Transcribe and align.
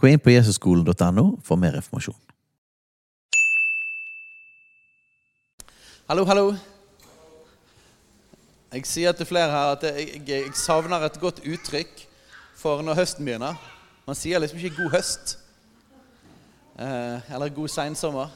Gå 0.00 0.08
inn 0.08 0.20
på 0.22 0.32
jesusskolen.no 0.32 1.24
for 1.44 1.60
mer 1.60 1.74
informasjon. 1.76 2.16
Hallo, 6.08 6.24
hallo. 6.24 6.54
Jeg 8.72 8.86
sier 8.88 9.12
til 9.12 9.28
flere 9.28 9.50
her 9.52 9.74
at 9.74 9.84
jeg, 9.84 10.06
jeg, 10.14 10.24
jeg 10.30 10.54
savner 10.56 11.04
et 11.04 11.20
godt 11.20 11.42
uttrykk 11.44 12.00
for 12.56 12.80
når 12.86 12.96
høsten 13.02 13.28
begynner. 13.28 13.60
Man 14.08 14.16
sier 14.16 14.40
liksom 14.40 14.62
ikke 14.62 14.78
'god 14.78 14.96
høst' 14.96 15.36
eh, 16.80 17.34
eller 17.34 17.52
'god 17.52 17.68
seinsommer'. 17.68 18.32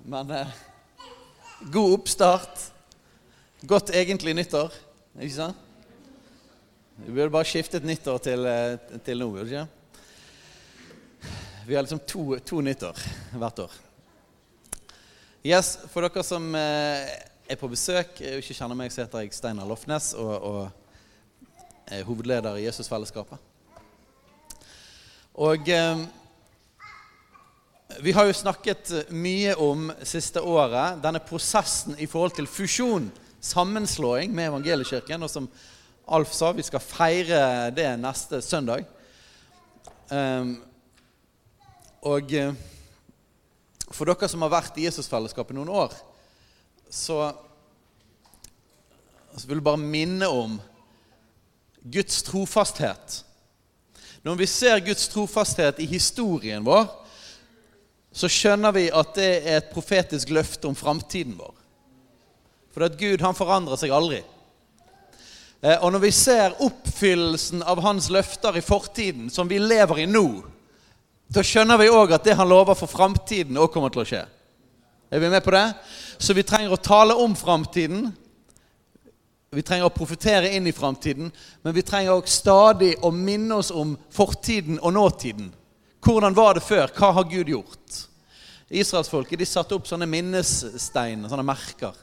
Men 0.00 0.30
eh, 0.30 0.56
god 1.72 1.98
oppstart. 1.98 2.70
Godt 3.68 3.92
egentlig 3.92 4.34
nyttår. 4.34 4.72
Ikke 5.20 5.34
sant? 5.34 5.56
Vi 6.96 7.12
burde 7.12 7.30
bare 7.30 7.52
skiftet 7.52 7.84
nyttår 7.84 8.18
til, 8.18 8.46
eh, 8.46 9.00
til 9.04 9.18
nå. 9.18 9.30
burde 9.30 9.44
vi 9.44 9.58
ikke? 9.60 9.83
Vi 11.66 11.74
har 11.74 11.82
liksom 11.82 11.98
to, 11.98 12.38
to 12.44 12.58
nyttår 12.60 12.98
hvert 13.40 13.58
år. 13.64 13.76
Yes, 15.44 15.78
For 15.88 16.04
dere 16.04 16.24
som 16.26 16.50
eh, 16.58 17.12
er 17.48 17.56
på 17.56 17.70
besøk 17.72 18.18
og 18.20 18.42
ikke 18.42 18.56
kjenner 18.58 18.76
meg, 18.76 18.92
så 18.92 19.06
heter 19.06 19.24
jeg 19.24 19.32
Steinar 19.32 19.68
Lofnes 19.68 20.10
og, 20.12 20.34
og 20.44 21.88
er 21.88 22.04
hovedleder 22.04 22.58
i 22.60 22.66
Jesusfellesskapet. 22.66 23.40
Og 25.40 25.70
eh, 25.72 26.04
vi 28.04 28.12
har 28.12 28.28
jo 28.28 28.36
snakket 28.36 28.92
mye 29.16 29.56
om 29.56 29.88
siste 30.04 30.44
året 30.44 31.00
denne 31.00 31.24
prosessen 31.24 31.96
i 31.96 32.10
forhold 32.10 32.36
til 32.36 32.50
fusjon, 32.50 33.08
sammenslåing 33.40 34.36
med 34.36 34.50
evangeliekirken. 34.50 35.24
Og 35.24 35.32
som 35.32 35.48
Alf 36.12 36.36
sa, 36.36 36.52
vi 36.52 36.68
skal 36.68 36.84
feire 36.84 37.42
det 37.72 37.88
neste 38.04 38.44
søndag. 38.44 38.84
Um, 40.12 40.58
og 42.04 42.32
eh, 42.36 42.52
for 43.88 44.08
dere 44.08 44.28
som 44.28 44.42
har 44.44 44.52
vært 44.52 44.76
i 44.76 44.84
Jesusfellesskapet 44.84 45.56
noen 45.56 45.70
år, 45.72 45.94
så, 46.92 47.30
så 49.32 49.48
vil 49.48 49.60
jeg 49.60 49.66
bare 49.66 49.80
minne 49.80 50.28
om 50.28 50.58
Guds 51.80 52.22
trofasthet. 52.26 53.22
Når 54.24 54.38
vi 54.40 54.48
ser 54.48 54.84
Guds 54.84 55.08
trofasthet 55.12 55.80
i 55.84 55.88
historien 55.88 56.64
vår, 56.64 56.86
så 58.14 58.30
skjønner 58.30 58.72
vi 58.76 58.86
at 58.94 59.16
det 59.16 59.30
er 59.42 59.58
et 59.58 59.72
profetisk 59.72 60.30
løfte 60.32 60.68
om 60.68 60.76
framtiden 60.78 61.34
vår. 61.40 61.54
For 62.74 62.86
at 62.86 62.96
Gud 63.00 63.24
han 63.24 63.36
forandrer 63.36 63.80
seg 63.80 63.94
aldri. 63.94 64.20
Eh, 65.64 65.78
og 65.80 65.94
når 65.94 66.04
vi 66.04 66.12
ser 66.14 66.56
oppfyllelsen 66.62 67.64
av 67.64 67.80
hans 67.84 68.10
løfter 68.12 68.60
i 68.60 68.64
fortiden, 68.64 69.30
som 69.32 69.48
vi 69.48 69.60
lever 69.62 70.04
i 70.04 70.10
nå, 70.10 70.26
da 71.28 71.42
skjønner 71.44 71.80
vi 71.80 71.90
òg 71.92 72.12
at 72.14 72.24
det 72.26 72.36
han 72.38 72.48
lover 72.48 72.76
for 72.78 72.90
framtiden, 72.90 73.56
òg 73.56 73.72
kommer 73.72 73.92
til 73.92 74.02
å 74.02 74.08
skje. 74.08 74.22
Er 75.10 75.22
vi 75.22 75.30
med 75.30 75.44
på 75.44 75.54
det? 75.54 75.66
Så 76.18 76.34
vi 76.36 76.44
trenger 76.46 76.74
å 76.74 76.80
tale 76.80 77.14
om 77.14 77.34
framtiden. 77.38 78.08
Vi 79.54 79.62
trenger 79.62 79.86
å 79.86 79.94
profetere 79.94 80.50
inn 80.56 80.66
i 80.66 80.74
framtiden, 80.74 81.30
men 81.62 81.74
vi 81.76 81.84
trenger 81.86 82.16
òg 82.16 82.30
stadig 82.30 82.96
å 83.06 83.12
minne 83.14 83.60
oss 83.60 83.70
om 83.70 83.94
fortiden 84.10 84.80
og 84.80 84.96
nåtiden. 84.96 85.52
Hvordan 86.04 86.34
var 86.36 86.58
det 86.58 86.64
før? 86.66 86.90
Hva 86.90 87.12
har 87.14 87.28
Gud 87.30 87.52
gjort? 87.52 88.00
Israelsfolket 88.74 89.38
de 89.38 89.46
satte 89.46 89.76
opp 89.76 89.86
sånne 89.86 90.08
minnesteiner, 90.10 91.30
sånne 91.30 91.46
merker, 91.46 91.94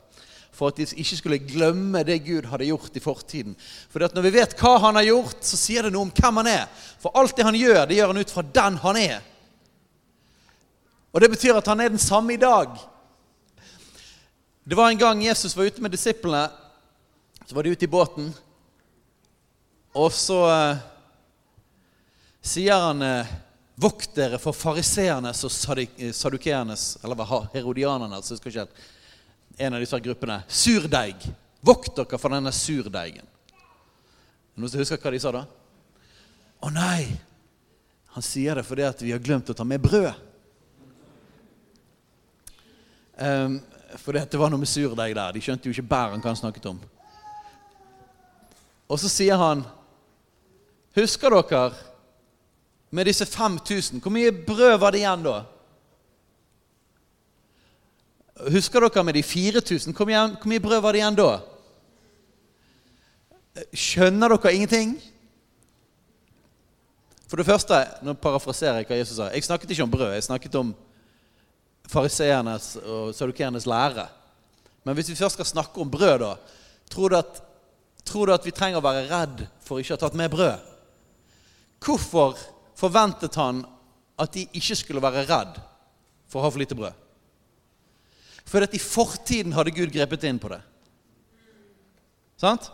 for 0.51 0.69
at 0.69 0.77
de 0.81 0.85
ikke 0.99 1.17
skulle 1.17 1.39
glemme 1.47 2.03
det 2.05 2.19
Gud 2.25 2.45
hadde 2.51 2.67
gjort 2.67 2.95
i 2.97 3.03
fortiden. 3.03 3.55
For 3.89 4.03
når 4.03 4.25
vi 4.27 4.33
vet 4.35 4.55
hva 4.59 4.75
han 4.83 4.99
har 4.99 5.07
gjort, 5.07 5.39
så 5.47 5.59
sier 5.59 5.87
det 5.87 5.93
noe 5.95 6.09
om 6.09 6.13
hvem 6.15 6.41
han 6.41 6.49
er. 6.51 6.87
For 7.01 7.15
alt 7.17 7.35
det 7.37 7.47
han 7.47 7.57
gjør, 7.57 7.85
det 7.87 7.97
gjør 7.97 8.11
han 8.11 8.21
ut 8.21 8.33
fra 8.33 8.43
den 8.59 8.79
han 8.83 8.99
er. 8.99 9.19
Og 11.11 11.23
det 11.23 11.31
betyr 11.33 11.59
at 11.59 11.67
han 11.71 11.83
er 11.83 11.91
den 11.91 12.01
samme 12.01 12.35
i 12.35 12.41
dag. 12.41 12.75
Det 14.63 14.77
var 14.77 14.91
en 14.91 14.99
gang 14.99 15.23
Jesus 15.23 15.55
var 15.57 15.67
ute 15.71 15.81
med 15.81 15.91
disiplene. 15.91 16.45
Så 17.45 17.55
var 17.55 17.63
de 17.63 17.73
ute 17.73 17.87
i 17.87 17.91
båten. 17.91 18.29
Og 19.97 20.11
så 20.15 20.37
eh, 20.47 20.83
sier 22.41 22.85
han 22.89 23.01
eh, 23.03 23.33
Vokt 23.81 24.11
dere 24.13 24.37
for 24.37 24.53
fariseernes 24.53 25.39
og 25.47 25.49
sadukeernes, 25.49 26.83
eller 27.01 27.23
herodianernes, 27.55 28.27
jeg 28.27 28.35
husker 28.35 28.51
ikke 28.51 28.65
helt, 28.67 28.81
en 29.57 29.73
av 29.73 29.83
disse 29.83 29.99
gruppene. 29.99 30.41
Surdeig. 30.47 31.25
Vokt 31.61 31.95
dere 31.97 32.19
for 32.19 32.33
denne 32.33 32.53
surdeigen. 32.55 33.27
Noen 34.55 34.71
som 34.71 34.81
husker 34.81 35.01
hva 35.01 35.13
de 35.13 35.19
sa 35.21 35.33
da? 35.35 35.43
Å 36.61 36.71
nei! 36.73 37.11
Han 38.11 38.25
sier 38.25 38.57
det 38.59 38.65
fordi 38.67 38.83
at 38.83 39.01
vi 39.01 39.13
har 39.13 39.21
glemt 39.23 39.49
å 39.49 39.55
ta 39.55 39.63
med 39.67 39.81
brød. 39.81 40.11
Um, 43.21 43.59
fordi 44.01 44.19
at 44.23 44.31
det 44.31 44.39
var 44.39 44.51
noe 44.51 44.59
med 44.59 44.69
surdeig 44.71 45.13
der. 45.15 45.35
De 45.35 45.43
skjønte 45.43 45.69
jo 45.69 45.75
ikke 45.75 45.91
bæren 45.93 46.23
hva 46.23 46.33
han 46.33 46.39
snakket 46.39 46.67
om. 46.73 46.81
Og 48.91 48.99
så 48.99 49.11
sier 49.11 49.39
han 49.39 49.63
Husker 50.91 51.31
dere 51.31 51.69
med 52.91 53.07
disse 53.07 53.23
5000. 53.25 54.01
Hvor 54.03 54.11
mye 54.11 54.33
brød 54.35 54.73
var 54.81 54.91
det 54.91 54.99
igjen 54.99 55.23
da? 55.23 55.37
Husker 58.51 58.85
dere 58.85 59.03
med 59.03 59.17
de 59.17 59.23
4000? 59.23 59.95
Hvor 59.95 60.07
mye, 60.47 60.59
brød 60.59 60.81
var 60.81 60.95
det 60.95 61.01
igjen 61.01 61.17
da? 61.17 61.31
Skjønner 63.75 64.35
dere 64.35 64.53
ingenting? 64.55 64.95
For 67.27 67.39
det 67.39 67.47
første, 67.47 67.77
nå 68.03 68.15
parafraserer 68.19 68.81
jeg 68.81 68.89
hva 68.89 68.99
Jesus 68.99 69.19
sa. 69.19 69.29
Jeg 69.31 69.47
snakket 69.47 69.71
ikke 69.71 69.85
om 69.85 69.91
brød. 69.91 70.13
Jeg 70.15 70.27
snakket 70.27 70.55
om 70.59 70.73
fariseernes 71.91 72.73
og 72.81 73.13
sadukeernes 73.15 73.67
lære. 73.67 74.07
Men 74.83 74.97
hvis 74.97 75.11
vi 75.11 75.19
først 75.19 75.37
skal 75.39 75.47
snakke 75.47 75.83
om 75.83 75.91
brød, 75.91 76.23
da 76.23 76.33
tror 76.91 77.09
du, 77.09 77.17
at, 77.19 77.43
tror 78.05 78.27
du 78.27 78.33
at 78.33 78.45
vi 78.45 78.55
trenger 78.55 78.81
å 78.81 78.85
være 78.85 79.07
redd 79.11 79.45
for 79.63 79.79
ikke 79.79 79.95
å 79.95 79.99
ha 79.99 80.03
tatt 80.05 80.17
med 80.19 80.31
brød? 80.33 80.71
Hvorfor 81.81 82.39
forventet 82.81 83.35
han 83.39 83.63
at 84.21 84.33
de 84.33 84.47
ikke 84.57 84.77
skulle 84.77 85.03
være 85.03 85.25
redd 85.29 85.59
for 86.29 86.39
å 86.39 86.45
ha 86.45 86.51
for 86.51 86.61
lite 86.61 86.77
brød. 86.77 86.97
For 88.51 88.63
at 88.65 88.75
i 88.75 88.81
fortiden 88.83 89.55
hadde 89.55 89.73
Gud 89.75 89.93
grepet 89.93 90.27
inn 90.27 90.39
på 90.41 90.51
det. 90.51 90.59
Sant? 92.41 92.67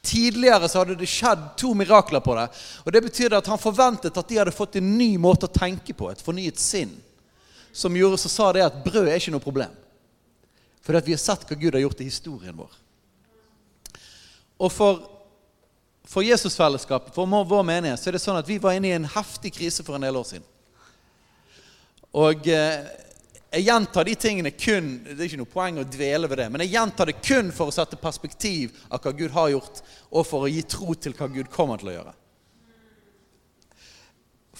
Tidligere 0.00 0.70
så 0.72 0.80
hadde 0.80 0.96
det 0.96 1.08
skjedd 1.10 1.42
to 1.60 1.74
mirakler 1.76 2.22
på 2.24 2.34
det. 2.38 2.46
Og 2.86 2.92
Det 2.92 3.04
betyr 3.04 3.36
at 3.36 3.50
han 3.52 3.60
forventet 3.60 4.16
at 4.16 4.28
de 4.28 4.40
hadde 4.40 4.56
fått 4.56 4.80
en 4.80 4.92
ny 4.96 5.12
måte 5.20 5.50
å 5.50 5.52
tenke 5.52 5.92
på, 5.92 6.08
et 6.08 6.24
fornyet 6.24 6.58
sinn, 6.60 6.94
som 7.72 7.94
gjorde 7.94 8.18
så 8.22 8.32
sa 8.32 8.50
det 8.56 8.64
at 8.64 8.80
brød 8.84 9.10
er 9.10 9.20
ikke 9.20 9.34
noe 9.36 9.44
problem. 9.44 9.74
For 10.80 10.96
vi 11.04 11.12
har 11.12 11.20
sett 11.20 11.44
hva 11.44 11.58
Gud 11.60 11.76
har 11.76 11.84
gjort 11.84 12.00
i 12.00 12.08
historien 12.08 12.56
vår. 12.56 12.72
Og 14.60 14.72
for 14.72 15.02
for 16.10 16.26
Jesusfellesskapet, 16.26 17.14
for 17.14 17.26
vår 17.26 17.62
menighet, 17.62 18.00
så 18.00 18.10
er 18.10 18.16
det 18.16 18.22
sånn 18.24 18.38
at 18.40 18.48
vi 18.48 18.56
var 18.58 18.74
inne 18.74 18.88
i 18.88 18.96
en 18.96 19.06
heftig 19.06 19.52
krise 19.54 19.84
for 19.86 19.94
en 19.94 20.02
del 20.02 20.16
år 20.18 20.24
siden. 20.26 20.46
Og 22.18 22.48
eh, 22.50 22.88
jeg 23.50 23.66
gjentar 23.66 24.06
de 24.06 24.14
tingene 24.14 24.50
kun 24.54 24.90
Det 25.04 25.16
er 25.16 25.26
ikke 25.26 25.40
noe 25.40 25.50
poeng 25.50 25.80
å 25.82 25.86
dvele 25.88 26.28
ved 26.30 26.38
det, 26.38 26.48
men 26.54 26.62
jeg 26.62 26.76
gjentar 26.76 27.10
det 27.10 27.18
kun 27.18 27.50
for 27.54 27.70
å 27.70 27.74
sette 27.74 27.98
perspektiv 27.98 28.76
av 28.88 29.02
hva 29.02 29.12
Gud 29.16 29.34
har 29.34 29.50
gjort, 29.56 29.82
og 30.10 30.26
for 30.28 30.46
å 30.46 30.50
gi 30.50 30.62
tro 30.70 30.94
til 30.94 31.16
hva 31.18 31.26
Gud 31.32 31.50
kommer 31.50 31.80
til 31.80 31.90
å 31.90 31.96
gjøre. 31.98 32.14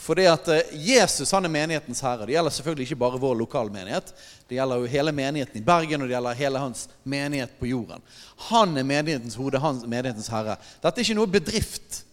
Fordi 0.01 0.25
at 0.27 0.49
eh, 0.49 0.75
Jesus 0.81 1.31
han 1.37 1.45
er 1.45 1.53
menighetens 1.53 2.01
herre. 2.03 2.25
Det 2.27 2.33
gjelder 2.33 2.55
selvfølgelig 2.57 2.87
ikke 2.89 3.01
bare 3.03 3.21
vår 3.21 3.35
lokalmenighet. 3.43 4.15
Det 4.49 4.57
gjelder 4.57 4.81
jo 4.81 4.93
hele 4.95 5.13
menigheten 5.13 5.61
i 5.61 5.65
Bergen 5.65 6.01
og 6.01 6.09
det 6.09 6.17
gjelder 6.17 6.39
hele 6.39 6.63
hans 6.63 6.87
menighet 7.03 7.53
på 7.61 7.69
jorden. 7.69 8.03
Han 8.49 8.73
er 8.81 8.87
menighetens 8.89 9.37
hode, 9.39 9.61
han 9.61 9.83
er 9.85 9.93
menighetens 9.93 10.31
herre. 10.33 10.57
Dette 10.81 11.03
er 11.03 11.07
ikke 11.07 11.19
noe 11.21 11.31
bedrift. 11.31 12.05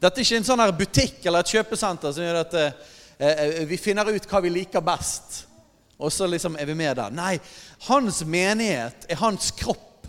Dette 0.00 0.16
er 0.16 0.24
ikke 0.24 0.40
en 0.40 0.48
sånn 0.48 0.64
her 0.64 0.72
butikk 0.74 1.26
eller 1.26 1.44
et 1.44 1.52
kjøpesenter 1.52 2.16
som 2.16 2.24
gjør 2.24 2.40
eh, 2.62 2.96
vi 3.68 3.76
finner 3.76 4.08
ut 4.08 4.26
hva 4.30 4.40
vi 4.40 4.52
liker 4.52 4.80
best, 4.84 5.42
og 6.00 6.12
så 6.12 6.26
liksom 6.26 6.56
er 6.56 6.68
vi 6.70 6.76
med 6.78 6.96
der. 6.96 7.12
Nei, 7.12 7.34
hans 7.90 8.22
menighet 8.24 9.04
er 9.08 9.20
hans 9.20 9.50
kropp. 9.52 10.06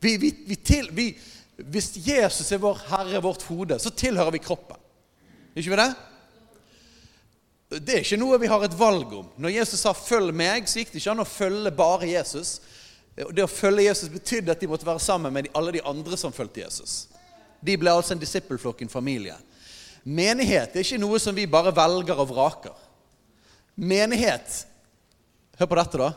Vi, 0.00 0.16
vi, 0.20 0.30
vi, 0.46 0.56
til, 0.56 0.88
vi 0.92 1.10
Hvis 1.56 1.92
Jesus 1.96 2.50
er 2.52 2.58
vår 2.60 2.80
Herre, 2.88 3.20
vårt 3.22 3.44
hode, 3.46 3.78
så 3.78 3.92
tilhører 3.94 4.32
vi 4.34 4.40
kroppen. 4.42 4.80
Ikke 5.54 5.70
vi 5.70 5.78
det? 5.78 5.92
Det 7.78 7.94
er 7.94 8.02
ikke 8.02 8.18
noe 8.18 8.40
vi 8.42 8.50
har 8.50 8.64
et 8.66 8.74
valg 8.78 9.12
om. 9.14 9.28
Når 9.36 9.54
Jesus 9.54 9.80
sa 9.80 9.92
'følg 9.92 10.34
meg', 10.34 10.68
så 10.68 10.80
gikk 10.80 10.92
det 10.92 11.00
ikke 11.00 11.10
an 11.10 11.24
å 11.24 11.28
følge 11.28 11.70
bare 11.70 12.08
Jesus. 12.10 12.60
Det 13.14 13.44
å 13.44 13.50
følge 13.50 13.86
Jesus 13.86 14.08
betydde 14.08 14.52
at 14.52 14.60
de 14.60 14.66
måtte 14.66 14.86
være 14.86 15.00
sammen 15.00 15.32
med 15.32 15.48
alle 15.54 15.72
de 15.72 15.84
andre 15.84 16.16
som 16.16 16.32
fulgte 16.32 16.60
Jesus. 16.60 17.08
De 17.60 17.76
ble 17.76 17.90
altså 17.90 18.12
en 18.12 18.20
disippelflokk, 18.20 18.82
en 18.82 18.88
familie. 18.88 19.36
Menighet 20.04 20.74
er 20.76 20.84
ikke 20.84 21.00
noe 21.00 21.18
som 21.22 21.36
vi 21.36 21.46
bare 21.48 21.72
velger 21.74 22.18
og 22.20 22.28
vraker. 22.28 22.76
Menighet 23.74 24.66
Hør 25.54 25.70
på 25.70 25.78
dette, 25.78 25.98
da. 26.00 26.10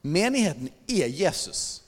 Menigheten 0.00 0.70
er 0.88 1.10
Jesus. 1.12 1.82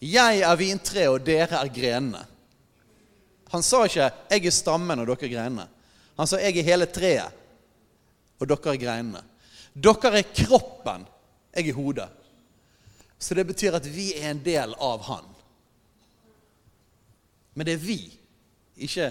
Jeg 0.00 0.42
er 0.44 0.60
vintreet, 0.60 1.08
og 1.12 1.24
dere 1.24 1.60
er 1.60 1.72
grenene. 1.72 2.20
Han 3.50 3.62
sa 3.62 3.84
ikke 3.84 4.12
'jeg 4.30 4.46
er 4.46 4.50
stammen, 4.50 4.98
og 5.00 5.06
dere 5.06 5.24
er 5.24 5.34
grenene'. 5.34 5.68
Han 6.16 6.26
sa 6.26 6.36
'jeg 6.36 6.58
er 6.58 6.62
hele 6.62 6.86
treet, 6.86 7.32
og 8.38 8.48
dere 8.48 8.74
er 8.74 8.78
greinene'. 8.78 9.24
Dere 9.74 10.18
er 10.18 10.22
kroppen, 10.22 11.06
jeg 11.56 11.68
er 11.68 11.74
hodet. 11.74 12.08
Så 13.18 13.34
det 13.34 13.46
betyr 13.46 13.74
at 13.74 13.86
vi 13.86 14.14
er 14.14 14.30
en 14.30 14.44
del 14.44 14.74
av 14.78 15.02
Han. 15.02 15.29
Men 17.60 17.66
det 17.68 17.72
er 17.76 17.80
vi, 17.84 17.98
ikke, 18.80 19.06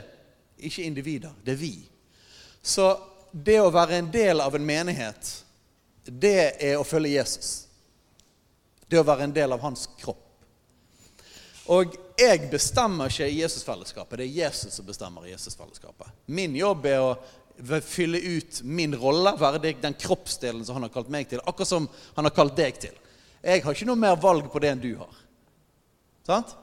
ikke 0.57 0.83
individer. 0.83 1.33
Det 1.45 1.51
er 1.53 1.57
vi. 1.59 1.75
Så 2.65 2.87
det 3.29 3.59
å 3.61 3.67
være 3.69 3.99
en 3.99 4.07
del 4.09 4.39
av 4.41 4.55
en 4.57 4.63
menighet, 4.65 5.27
det 6.09 6.55
er 6.57 6.79
å 6.79 6.87
følge 6.87 7.11
Jesus. 7.11 7.49
Det 8.89 8.97
å 8.97 9.03
være 9.05 9.27
en 9.27 9.35
del 9.35 9.53
av 9.53 9.61
hans 9.61 9.83
kropp. 9.99 10.23
Og 11.69 11.93
jeg 12.17 12.47
bestemmer 12.49 13.13
ikke 13.13 13.27
i 13.29 13.43
Jesusfellesskapet. 13.43 14.17
Det 14.17 14.25
er 14.25 14.39
Jesus 14.47 14.79
som 14.79 14.87
bestemmer 14.87 15.27
i 15.27 15.35
Jesusfellesskapet. 15.35 16.09
Min 16.33 16.57
jobb 16.57 16.87
er 16.89 17.05
å 17.05 17.11
fylle 17.85 18.17
ut 18.17 18.63
min 18.65 18.97
rolle, 18.97 19.35
være 19.37 19.75
den 19.77 19.93
kroppsdelen 19.93 20.65
som 20.65 20.79
han 20.79 20.87
har 20.87 20.95
kalt 20.97 21.13
meg 21.13 21.29
til. 21.29 21.45
Akkurat 21.45 21.69
som 21.69 21.85
han 22.17 22.25
har 22.25 22.33
kalt 22.33 22.57
deg 22.57 22.81
til. 22.81 22.97
Jeg 23.45 23.61
har 23.61 23.77
ikke 23.77 23.91
noe 23.91 24.05
mer 24.07 24.17
valg 24.17 24.49
på 24.49 24.63
det 24.65 24.73
enn 24.73 24.81
du 24.81 24.89
har. 25.03 25.21
Sant? 26.25 26.57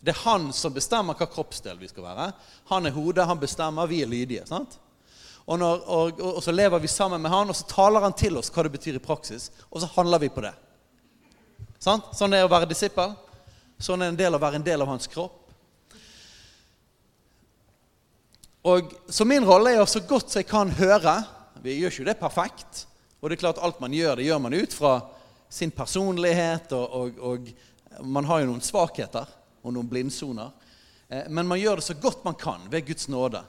Det 0.00 0.12
er 0.14 0.20
han 0.22 0.52
som 0.54 0.74
bestemmer 0.74 1.16
hva 1.18 1.26
kroppsdel 1.26 1.78
vi 1.80 1.88
skal 1.90 2.06
være. 2.06 2.28
Han 2.70 2.86
er 2.86 2.94
hodet, 2.94 3.26
han 3.26 3.40
bestemmer, 3.40 3.88
vi 3.90 4.02
er 4.04 4.10
lydige. 4.10 4.46
sant? 4.46 4.78
Og, 5.48 5.58
når, 5.58 5.82
og, 5.88 6.20
og, 6.20 6.42
så 6.44 6.52
lever 6.52 6.78
vi 6.78 6.90
sammen 6.92 7.22
med 7.22 7.32
han, 7.32 7.48
og 7.48 7.56
så 7.56 7.64
taler 7.70 8.04
han 8.04 8.12
til 8.12 8.36
oss 8.36 8.52
hva 8.52 8.66
det 8.66 8.74
betyr 8.74 8.98
i 8.98 9.02
praksis. 9.02 9.48
Og 9.72 9.80
så 9.80 9.88
handler 9.96 10.20
vi 10.22 10.28
på 10.28 10.44
det. 10.44 10.52
Sant? 11.80 12.10
Sånn 12.14 12.34
er 12.34 12.42
det 12.42 12.50
å 12.50 12.52
være 12.52 12.68
disippel. 12.68 13.14
Sånn 13.80 14.04
er 14.04 14.12
en 14.12 14.18
del 14.18 14.36
å 14.36 14.42
være 14.42 14.60
en 14.60 14.66
del 14.66 14.84
av 14.84 14.90
hans 14.92 15.08
kropp. 15.10 15.46
Og 18.68 18.92
Så 19.08 19.24
min 19.24 19.46
rolle 19.46 19.72
er 19.72 19.80
å 19.80 19.88
så 19.88 20.02
godt 20.04 20.28
som 20.28 20.42
jeg 20.42 20.48
kan 20.50 20.68
høre 20.76 21.14
Vi 21.62 21.78
gjør 21.78 21.94
ikke 21.94 22.08
det 22.10 22.18
perfekt. 22.20 22.84
Og 23.18 23.30
det 23.30 23.38
er 23.38 23.42
klart 23.46 23.62
alt 23.64 23.80
man 23.80 23.94
gjør, 23.94 24.18
det 24.18 24.28
gjør 24.28 24.42
man 24.44 24.54
ut 24.54 24.74
fra 24.74 24.92
sin 25.50 25.72
personlighet. 25.74 26.70
Og, 26.76 26.92
og, 27.18 27.48
og 27.98 28.06
man 28.06 28.28
har 28.28 28.42
jo 28.42 28.52
noen 28.52 28.62
svakheter 28.62 29.26
og 29.62 29.74
noen 29.74 29.88
blindsoner. 29.90 30.50
Eh, 31.08 31.28
men 31.28 31.48
man 31.48 31.60
gjør 31.60 31.80
det 31.80 31.86
så 31.88 31.96
godt 31.98 32.24
man 32.24 32.36
kan 32.38 32.66
ved 32.70 32.86
Guds 32.86 33.08
nåde. 33.08 33.42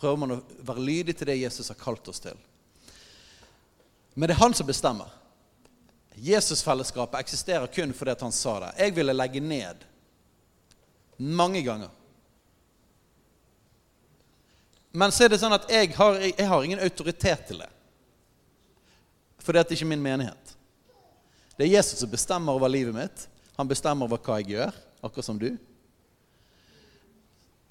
Prøver 0.00 0.20
man 0.20 0.36
å 0.36 0.42
være 0.66 0.84
lydig 0.84 1.16
til 1.16 1.30
det 1.30 1.40
Jesus 1.40 1.70
har 1.70 1.80
kalt 1.80 2.08
oss 2.10 2.22
til. 2.22 2.38
Men 4.14 4.28
det 4.28 4.36
er 4.36 4.42
han 4.42 4.54
som 4.54 4.66
bestemmer. 4.66 5.10
Jesusfellesskapet 6.14 7.18
eksisterer 7.20 7.66
kun 7.66 7.94
fordi 7.94 8.14
han 8.20 8.32
sa 8.32 8.58
det. 8.62 8.72
Jeg 8.78 8.94
ville 8.94 9.16
legge 9.16 9.42
ned 9.42 9.82
mange 11.16 11.62
ganger. 11.62 11.90
Men 14.94 15.10
så 15.10 15.24
er 15.24 15.32
det 15.32 15.40
sånn 15.42 15.54
at 15.56 15.66
jeg 15.70 15.90
har, 15.96 16.20
jeg 16.22 16.46
har 16.46 16.64
ingen 16.64 16.82
autoritet 16.82 17.48
til 17.48 17.64
det. 17.64 17.70
For 19.42 19.52
det 19.52 19.64
er 19.64 19.74
ikke 19.74 19.90
min 19.90 20.02
menighet. 20.02 20.52
Det 21.58 21.66
er 21.66 21.74
Jesus 21.76 21.98
som 22.02 22.10
bestemmer 22.10 22.54
over 22.54 22.70
livet 22.70 22.94
mitt. 22.94 23.26
Han 23.58 23.70
bestemmer 23.70 24.06
over 24.06 24.22
hva 24.22 24.38
jeg 24.40 24.54
gjør, 24.54 24.78
akkurat 25.04 25.26
som 25.26 25.38
du. 25.40 25.50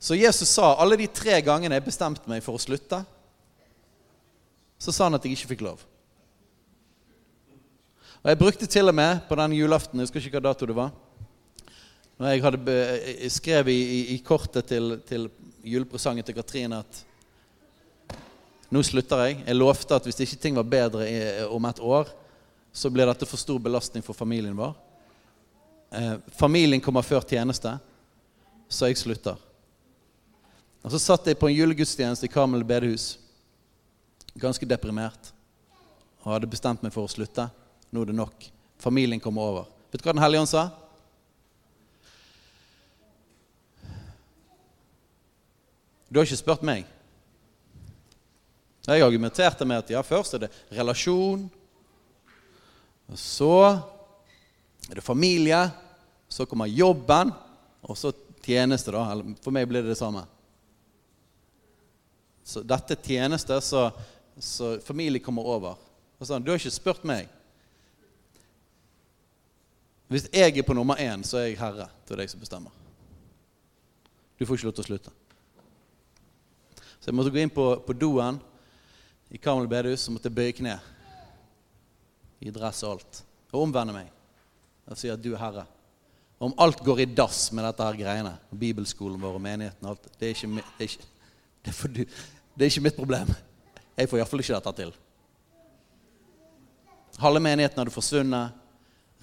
Så 0.04 0.18
Jesus 0.20 0.52
sa 0.52 0.74
alle 0.76 0.98
de 1.00 1.08
tre 1.08 1.40
gangene 1.42 1.80
jeg 1.80 1.86
bestemte 1.86 2.28
meg 2.30 2.44
for 2.44 2.60
å 2.60 2.62
slutte, 2.62 3.00
så 4.84 4.92
sa 4.92 5.08
han 5.08 5.16
at 5.16 5.24
jeg 5.24 5.38
ikke 5.38 5.54
fikk 5.54 5.64
lov. 5.64 5.86
Og 8.24 8.30
Jeg 8.32 8.40
brukte 8.40 8.68
til 8.68 8.88
og 8.88 8.96
med 8.96 9.24
på 9.28 9.36
den 9.36 9.56
julaften 9.58 10.00
Jeg 10.00 10.08
husker 10.08 10.24
ikke 10.24 10.38
hva 10.38 10.50
dato 10.52 10.68
det 10.68 10.76
var. 10.76 10.92
Når 12.20 12.30
jeg 12.30 12.44
hadde 12.44 12.76
jeg 12.76 13.32
skrev 13.36 13.72
i, 13.72 13.80
i, 13.80 14.00
i 14.16 14.18
kortet 14.24 14.68
til, 14.70 14.98
til, 15.08 15.28
julepresangen 15.64 16.24
til 16.24 16.36
Katrine 16.36 16.82
at 16.84 17.02
nå 18.74 18.82
slutter 18.84 19.24
jeg. 19.28 19.38
Jeg 19.46 19.56
lovte 19.56 19.96
at 19.96 20.08
hvis 20.08 20.20
ikke 20.26 20.40
ting 20.42 20.56
var 20.60 20.68
bedre 20.68 21.08
i, 21.08 21.18
om 21.48 21.66
et 21.70 21.80
år, 21.80 22.10
så 22.74 22.90
blir 22.92 23.08
dette 23.08 23.28
for 23.30 23.40
stor 23.40 23.60
belastning 23.62 24.04
for 24.04 24.18
familien 24.18 24.56
vår. 24.58 24.74
Eh, 25.94 26.16
familien 26.28 26.82
kommer 26.82 27.06
før 27.06 27.22
tjeneste, 27.22 27.78
så 28.70 28.90
jeg 28.90 28.98
slutter. 28.98 29.38
Og 30.84 30.92
Så 30.92 31.00
satt 31.00 31.28
jeg 31.28 31.38
på 31.38 31.48
en 31.48 31.56
julegudstjeneste 31.56 32.26
i 32.26 32.32
Karmel 32.34 32.64
bedehus, 32.66 33.20
ganske 34.36 34.66
deprimert, 34.66 35.30
og 36.24 36.34
hadde 36.34 36.50
bestemt 36.50 36.82
meg 36.82 36.92
for 36.96 37.06
å 37.06 37.12
slutte. 37.12 37.46
Nå 37.92 38.02
er 38.02 38.10
det 38.10 38.16
nok. 38.18 38.48
Familien 38.82 39.22
kommer 39.22 39.42
over. 39.42 39.68
Vet 39.92 40.02
du 40.02 40.08
hva 40.08 40.16
Den 40.16 40.24
hellige 40.24 40.42
ånd 40.42 40.50
sa? 40.50 40.72
Du 46.10 46.20
har 46.20 46.26
ikke 46.26 46.42
spurt 46.42 46.66
meg. 46.66 46.90
Jeg 48.88 49.02
argumenterte 49.06 49.66
med 49.66 49.78
at 49.78 49.94
ja, 49.94 50.02
først 50.02 50.34
er 50.34 50.44
det 50.44 50.52
relasjon. 50.74 51.46
Og 53.08 53.18
så 53.18 53.54
er 54.90 54.98
det 54.98 55.06
familie. 55.06 55.62
Så 56.34 56.48
kommer 56.50 56.72
jobben. 56.72 57.34
Og 57.86 57.98
så 58.00 58.14
tjeneste, 58.44 58.94
da. 58.96 59.06
For 59.44 59.54
meg 59.54 59.68
blir 59.70 59.86
det 59.86 59.94
det 59.94 60.00
samme. 60.00 60.26
Så 62.44 62.64
dette 62.68 62.98
er 62.98 63.08
tjeneste, 63.08 63.60
så, 63.64 63.88
så 64.36 64.76
familie 64.84 65.24
kommer 65.24 65.48
over. 65.48 65.80
Sånn, 66.24 66.44
du 66.44 66.52
har 66.52 66.60
ikke 66.60 66.72
spurt 66.72 67.04
meg. 67.08 67.28
Hvis 70.12 70.28
jeg 70.32 70.56
er 70.58 70.66
på 70.66 70.76
nummer 70.76 71.00
én, 71.02 71.24
så 71.26 71.40
er 71.40 71.50
jeg 71.50 71.60
herre 71.60 71.88
til 72.08 72.20
deg 72.20 72.32
som 72.32 72.42
bestemmer. 72.42 72.74
Du 74.38 74.46
får 74.46 74.60
ikke 74.60 74.70
lov 74.70 74.76
til 74.78 74.84
å 74.84 74.88
slutte. 74.88 75.14
Så 77.00 77.12
jeg 77.12 77.18
måtte 77.18 77.34
gå 77.36 77.42
inn 77.44 77.52
på, 77.52 77.68
på 77.84 77.96
doen 77.96 78.40
i 79.34 79.40
Karmel 79.42 79.68
bedehus 79.72 80.06
og 80.08 80.18
måtte 80.18 80.32
bøye 80.32 80.56
kne 80.56 80.78
i 82.44 82.52
dress 82.54 82.84
og 82.84 82.96
alt. 82.96 83.24
Og 83.52 83.66
omvende 83.66 83.96
meg 83.96 84.12
og 84.84 85.00
si 85.00 85.12
at 85.12 85.22
du 85.24 85.32
er 85.34 85.42
herre. 85.42 85.66
Om 86.44 86.54
alt 86.60 86.82
går 86.84 87.00
i 87.00 87.06
dass 87.08 87.46
med 87.56 87.64
dette 87.64 87.86
her 87.88 87.96
greiene, 87.96 88.34
bibelskolen 88.52 89.22
vår 89.22 89.38
og 89.38 89.44
menigheten 89.44 89.88
og 89.88 89.94
alt, 89.94 90.10
det 90.20 90.28
er 90.28 90.34
ikke, 90.36 90.50
det 90.60 90.84
er 90.84 90.90
ikke, 90.90 91.06
det 91.64 91.72
er 91.74 91.94
du, 91.96 92.02
det 92.54 92.66
er 92.66 92.72
ikke 92.74 92.84
mitt 92.84 92.98
problem. 93.00 93.32
Jeg 93.96 94.10
får 94.12 94.20
iallfall 94.20 94.44
ikke 94.44 94.58
dette 94.58 94.74
til. 94.82 94.92
Halve 97.24 97.40
menigheten 97.46 97.80
hadde 97.80 97.96
forsvunnet. 97.96 98.60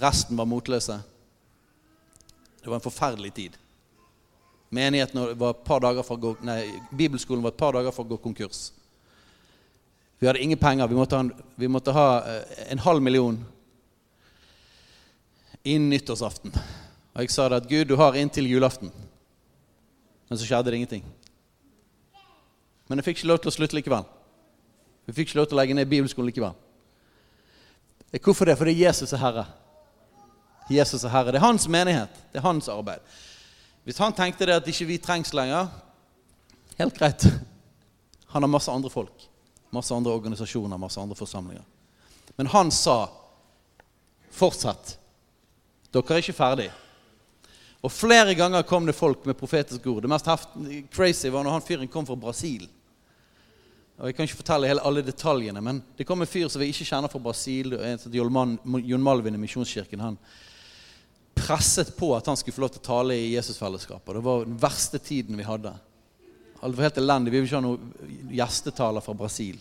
Resten 0.01 0.39
var 0.39 0.49
motløse. 0.49 0.97
Det 2.63 2.73
var 2.73 2.79
en 2.79 2.89
forferdelig 2.89 3.35
tid. 3.37 3.61
Menigheten 4.71 5.21
var 5.37 5.53
et 5.53 5.65
par 5.67 5.85
dager 5.85 6.07
for 6.07 6.17
å 6.17 6.25
gå, 6.25 6.35
nei, 6.47 6.63
Bibelskolen 6.97 7.43
var 7.45 7.53
et 7.53 7.61
par 7.61 7.77
dager 7.77 7.93
for 7.93 8.07
å 8.07 8.15
gå 8.15 8.23
konkurs. 8.23 8.71
Vi 10.21 10.29
hadde 10.29 10.41
ingen 10.41 10.61
penger. 10.61 10.89
Vi 10.89 10.97
måtte 10.97 11.19
ha 11.19 11.25
en, 11.27 11.73
måtte 11.73 11.97
ha 11.97 12.11
eh, 12.25 12.61
en 12.71 12.87
halv 12.87 13.03
million 13.03 13.41
innen 15.65 15.91
nyttårsaften. 15.93 16.55
Og 17.21 17.27
jeg 17.27 17.35
sa 17.35 17.51
det 17.53 17.59
at 17.61 17.67
Gud, 17.69 17.85
du 17.85 17.99
har 18.01 18.17
inntil 18.17 18.47
julaften. 18.49 18.89
Men 20.29 20.39
så 20.41 20.47
skjedde 20.49 20.71
det 20.73 20.79
ingenting. 20.79 21.03
Men 22.89 22.97
jeg 22.97 23.05
fikk 23.11 23.19
ikke 23.19 23.29
lov 23.29 23.41
til 23.43 23.51
å 23.51 23.53
slutte 23.53 23.77
likevel. 23.77 24.07
Vi 25.05 25.13
fikk 25.19 25.29
ikke 25.29 25.41
lov 25.43 25.51
til 25.51 25.59
å 25.59 25.61
legge 25.61 25.77
ned 25.77 25.91
bibelskolen 25.91 26.31
likevel. 26.31 26.57
Hvorfor 28.25 28.49
det? 28.49 28.57
Fordi 28.57 28.73
Jesus 28.73 29.13
er 29.13 29.21
Herre. 29.21 29.45
Jesus 30.73 31.05
er 31.05 31.13
Herre. 31.13 31.37
Det 31.37 31.43
er 31.43 31.45
hans 31.45 31.69
menighet. 31.69 32.25
Det 32.33 32.41
er 32.41 32.49
hans 32.49 32.73
arbeid. 32.73 33.05
Hvis 33.85 34.01
han 34.01 34.17
tenkte 34.17 34.49
det 34.49 34.57
at 34.57 34.73
ikke 34.73 34.89
vi 34.89 35.01
trengs 35.05 35.37
lenger, 35.37 35.69
helt 36.81 36.97
greit. 36.97 37.29
Han 38.33 38.49
har 38.49 38.57
masse 38.57 38.73
andre 38.73 38.97
folk. 38.97 39.29
Masse 39.77 39.93
andre 39.93 40.17
organisasjoner, 40.17 40.81
masse 40.81 40.97
andre 41.01 41.21
forsamlinger. 41.21 41.69
Men 42.41 42.49
han 42.57 42.73
sa 42.73 43.03
fortsett. 44.33 44.97
Dere 45.93 46.17
er 46.17 46.25
ikke 46.25 46.41
ferdig. 46.47 46.73
Og 47.81 47.93
flere 47.93 48.35
ganger 48.37 48.67
kom 48.69 48.85
det 48.87 48.97
folk 48.97 49.25
med 49.25 49.39
profetiske 49.39 49.89
ord. 49.89 50.05
Det 50.05 50.11
mest 50.13 50.29
crazy 50.93 51.31
var 51.33 51.47
når 51.47 51.57
han 51.57 51.65
fyren 51.65 51.89
kom 51.89 52.07
fra 52.09 52.19
Brasil. 52.19 52.67
Og 54.01 54.09
Jeg 54.09 54.17
kan 54.17 54.29
ikke 54.29 54.41
fortelle 54.41 54.81
alle 54.81 55.03
detaljene, 55.05 55.61
men 55.61 55.83
det 55.97 56.07
kom 56.09 56.21
en 56.21 56.29
fyr 56.29 56.49
som 56.49 56.61
vi 56.61 56.71
ikke 56.73 56.87
kjenner 56.89 57.13
fra 57.13 57.21
Brasil. 57.21 57.75
Jon 58.13 59.05
Malvin 59.05 59.37
i 59.37 59.41
Misjonskirken. 59.41 60.01
Han 60.01 60.19
presset 61.37 61.93
på 61.97 62.13
at 62.17 62.29
han 62.29 62.37
skulle 62.37 62.57
få 62.57 62.65
lov 62.65 62.73
til 62.75 62.83
å 62.83 62.89
tale 62.89 63.17
i 63.17 63.33
Jesusfellesskapet. 63.35 64.15
Det 64.17 64.25
var 64.25 64.45
den 64.45 64.61
verste 64.61 65.01
tiden 65.01 65.37
vi 65.37 65.47
hadde. 65.47 65.73
Det 66.61 66.77
var 66.77 66.89
helt 66.89 67.01
elendig. 67.01 67.33
Vi 67.33 67.41
ville 67.41 67.49
ikke 67.49 67.61
ha 67.61 67.65
noen 67.65 68.33
gjestetaler 68.37 69.05
fra 69.05 69.17
Brasil. 69.17 69.57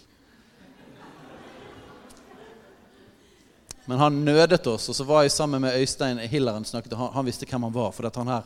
Men 3.89 3.97
han 3.97 4.19
nødet 4.21 4.67
oss, 4.69 4.83
og 4.91 4.95
så 4.95 5.05
var 5.07 5.23
jeg 5.25 5.31
sammen 5.33 5.63
med 5.63 5.73
Øystein 5.73 6.19
Hilleren. 6.29 6.65
snakket, 6.65 6.93
han, 6.93 7.09
han 7.13 7.25
visste 7.25 7.47
hvem 7.49 7.63
han 7.65 7.73
var. 7.73 7.89
For 7.91 8.05
han 8.15 8.27
her 8.29 8.43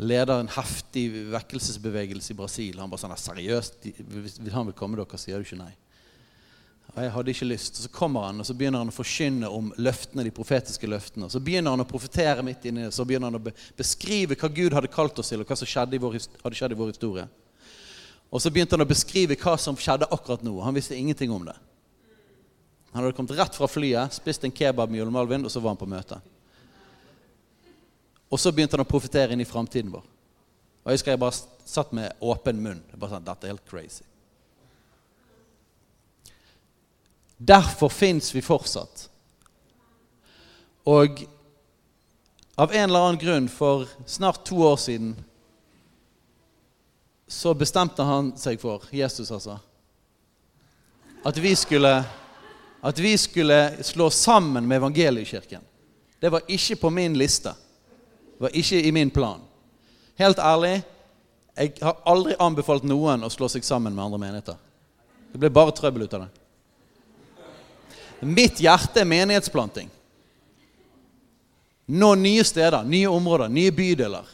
leder 0.00 0.40
en 0.40 0.48
heftig 0.48 1.10
vekkelsesbevegelse 1.34 2.32
i 2.32 2.36
Brasil. 2.38 2.78
Han 2.80 2.88
bare 2.88 3.02
sånn 3.02 3.12
Seriøst, 3.20 3.84
vil 3.84 4.54
han 4.54 4.70
vil 4.70 4.78
komme 4.78 4.96
dere, 4.96 5.20
sier 5.20 5.36
du 5.36 5.44
ikke 5.44 5.60
nei? 5.60 5.74
Og 6.94 7.02
jeg 7.04 7.12
hadde 7.12 7.34
ikke 7.34 7.50
lyst. 7.50 7.82
Så 7.84 7.92
kommer 7.92 8.30
han 8.30 8.40
og 8.40 8.48
så 8.48 8.56
begynner 8.56 8.80
han 8.80 8.94
å 8.94 8.96
forkynne 8.96 9.52
om 9.52 9.68
løftene, 9.76 10.24
de 10.24 10.32
profetiske 10.40 10.88
løftene. 10.88 11.28
Så 11.28 11.44
begynner 11.44 11.76
han 11.76 11.84
å 11.84 11.88
profetere 11.92 12.48
midt 12.48 12.64
inni 12.64 12.86
det. 12.86 12.96
Så 12.96 13.04
begynner 13.04 13.28
han 13.28 13.36
å 13.36 13.52
beskrive 13.76 14.40
hva 14.40 14.48
Gud 14.48 14.72
hadde 14.72 14.92
kalt 14.96 15.20
oss 15.20 15.34
til, 15.34 15.44
og 15.44 15.52
hva 15.52 15.60
som 15.60 15.68
skjedde 15.68 16.00
vår, 16.00 16.16
hadde 16.46 16.56
skjedd 16.62 16.72
i 16.72 16.80
vår 16.80 16.96
historie. 16.96 17.28
Og 18.32 18.40
så 18.40 18.48
begynte 18.48 18.80
han 18.80 18.88
å 18.88 18.88
beskrive 18.88 19.36
hva 19.36 19.60
som 19.60 19.76
skjedde 19.76 20.08
akkurat 20.08 20.48
nå. 20.48 20.56
Han 20.64 20.80
visste 20.80 20.96
ingenting 20.96 21.36
om 21.36 21.44
det. 21.44 21.60
Han 22.96 23.04
hadde 23.04 23.12
kommet 23.12 23.36
rett 23.36 23.52
fra 23.52 23.66
flyet, 23.68 24.14
spist 24.16 24.44
en 24.48 24.52
kebab 24.56 24.88
med 24.88 25.02
Jon 25.02 25.12
Malvin, 25.12 25.42
og 25.44 25.50
så 25.52 25.60
var 25.60 25.74
han 25.74 25.76
på 25.76 25.88
møte. 25.90 26.16
Og 28.32 28.40
så 28.40 28.48
begynte 28.56 28.72
han 28.72 28.86
å 28.86 28.88
profetere 28.88 29.36
inn 29.36 29.44
i 29.44 29.48
framtiden 29.48 29.92
vår. 29.92 30.06
Og 30.80 30.88
jeg 30.88 30.96
husker 30.96 31.12
jeg 31.12 31.20
bare 31.20 31.68
satt 31.68 31.92
med 31.92 32.24
åpen 32.24 32.64
munn. 32.64 32.80
Jeg 32.88 32.96
bare 32.96 33.12
sånn, 33.12 33.28
Dette 33.28 33.44
er 33.44 33.52
helt 33.52 33.68
crazy. 33.68 34.08
Derfor 37.36 37.92
fins 37.92 38.32
vi 38.32 38.40
fortsatt. 38.40 39.10
Og 40.88 41.20
av 42.56 42.72
en 42.72 42.88
eller 42.88 43.10
annen 43.10 43.20
grunn, 43.20 43.52
for 43.52 43.84
snart 44.08 44.46
to 44.48 44.64
år 44.64 44.80
siden, 44.80 45.12
så 47.28 47.52
bestemte 47.52 48.08
han 48.08 48.32
seg 48.40 48.56
for, 48.64 48.88
Jesus 48.88 49.28
altså, 49.28 49.60
at 51.28 51.44
vi 51.44 51.52
skulle 51.58 51.98
at 52.80 52.98
vi 52.98 53.18
skulle 53.18 53.84
slå 53.84 54.10
sammen 54.10 54.68
med 54.68 54.76
evangeliekirken. 54.76 55.62
Det 56.20 56.28
var 56.32 56.40
ikke 56.48 56.76
på 56.76 56.90
min 56.90 57.18
liste. 57.18 57.52
Det 58.36 58.42
var 58.48 58.56
ikke 58.56 58.80
i 58.80 58.92
min 58.92 59.10
plan. 59.10 59.40
Helt 60.16 60.38
ærlig, 60.38 60.82
jeg 61.56 61.72
har 61.80 62.00
aldri 62.04 62.36
anbefalt 62.38 62.84
noen 62.84 63.24
å 63.24 63.32
slå 63.32 63.48
seg 63.48 63.64
sammen 63.64 63.94
med 63.94 64.04
andre 64.04 64.20
menigheter. 64.20 64.56
Det 65.32 65.40
ble 65.40 65.50
bare 65.52 65.72
trøbbel 65.76 66.04
ut 66.04 66.16
av 66.16 66.26
det. 66.26 66.32
Mitt 68.26 68.60
hjerte 68.60 69.02
er 69.02 69.08
menighetsplanting. 69.08 69.90
Nå 71.86 72.14
nye 72.18 72.44
steder, 72.44 72.84
nye 72.84 73.08
områder, 73.08 73.48
nye 73.52 73.72
bydeler. 73.72 74.28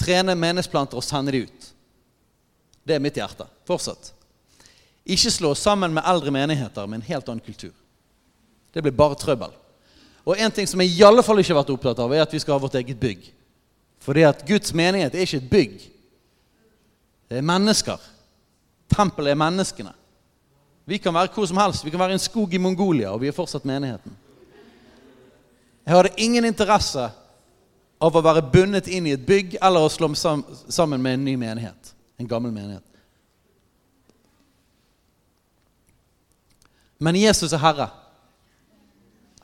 Trene 0.00 0.34
menighetsplanter 0.38 0.98
og 0.98 1.04
sende 1.06 1.34
de 1.34 1.44
ut. 1.46 1.68
Det 2.82 2.96
er 2.96 3.02
mitt 3.02 3.18
hjerte. 3.18 3.46
Fortsatt. 3.68 4.12
Ikke 5.04 5.30
slå 5.30 5.54
sammen 5.58 5.94
med 5.94 6.06
eldre 6.06 6.30
menigheter 6.30 6.86
med 6.86 7.00
en 7.00 7.08
helt 7.08 7.28
annen 7.28 7.44
kultur. 7.44 7.74
Det 8.72 8.82
blir 8.82 8.94
bare 8.94 9.18
trøbbel. 9.18 9.52
Og 10.24 10.38
en 10.38 10.52
ting 10.54 10.68
som 10.68 10.80
jeg 10.80 10.94
i 10.94 11.02
alle 11.04 11.22
fall 11.26 11.40
ikke 11.42 11.52
har 11.52 11.62
vært 11.62 11.72
opptatt 11.74 12.02
av, 12.02 12.12
er 12.14 12.22
at 12.22 12.32
vi 12.32 12.40
skal 12.42 12.54
ha 12.54 12.62
vårt 12.62 12.78
eget 12.78 13.00
bygg. 13.00 13.24
Fordi 14.02 14.22
at 14.26 14.44
Guds 14.46 14.74
menighet 14.74 15.14
er 15.14 15.26
ikke 15.26 15.40
et 15.42 15.50
bygg. 15.50 15.74
Det 17.30 17.40
er 17.40 17.46
mennesker. 17.46 17.98
Tempelet 18.92 19.34
er 19.34 19.40
menneskene. 19.40 19.94
Vi 20.86 20.98
kan 20.98 21.14
være 21.14 21.30
hvor 21.34 21.46
som 21.46 21.58
helst. 21.58 21.84
Vi 21.84 21.90
kan 21.90 22.00
være 22.00 22.14
i 22.14 22.18
en 22.18 22.22
skog 22.22 22.54
i 22.54 22.60
Mongolia, 22.62 23.10
og 23.10 23.20
vi 23.22 23.30
er 23.30 23.36
fortsatt 23.36 23.66
menigheten. 23.66 24.14
Jeg 25.86 25.94
hadde 25.96 26.14
ingen 26.22 26.44
interesse 26.46 27.08
av 28.02 28.16
å 28.16 28.22
være 28.22 28.44
bundet 28.52 28.90
inn 28.90 29.06
i 29.06 29.14
et 29.16 29.26
bygg 29.26 29.56
eller 29.62 29.82
å 29.82 29.90
slå 29.90 30.10
sammen 30.14 31.02
med 31.02 31.18
en 31.18 31.24
ny 31.26 31.36
menighet. 31.38 31.94
En 32.18 32.28
gammel 32.30 32.54
menighet. 32.54 32.84
Men 37.02 37.18
Jesus 37.18 37.52
er 37.52 37.62
herre. 37.62 37.88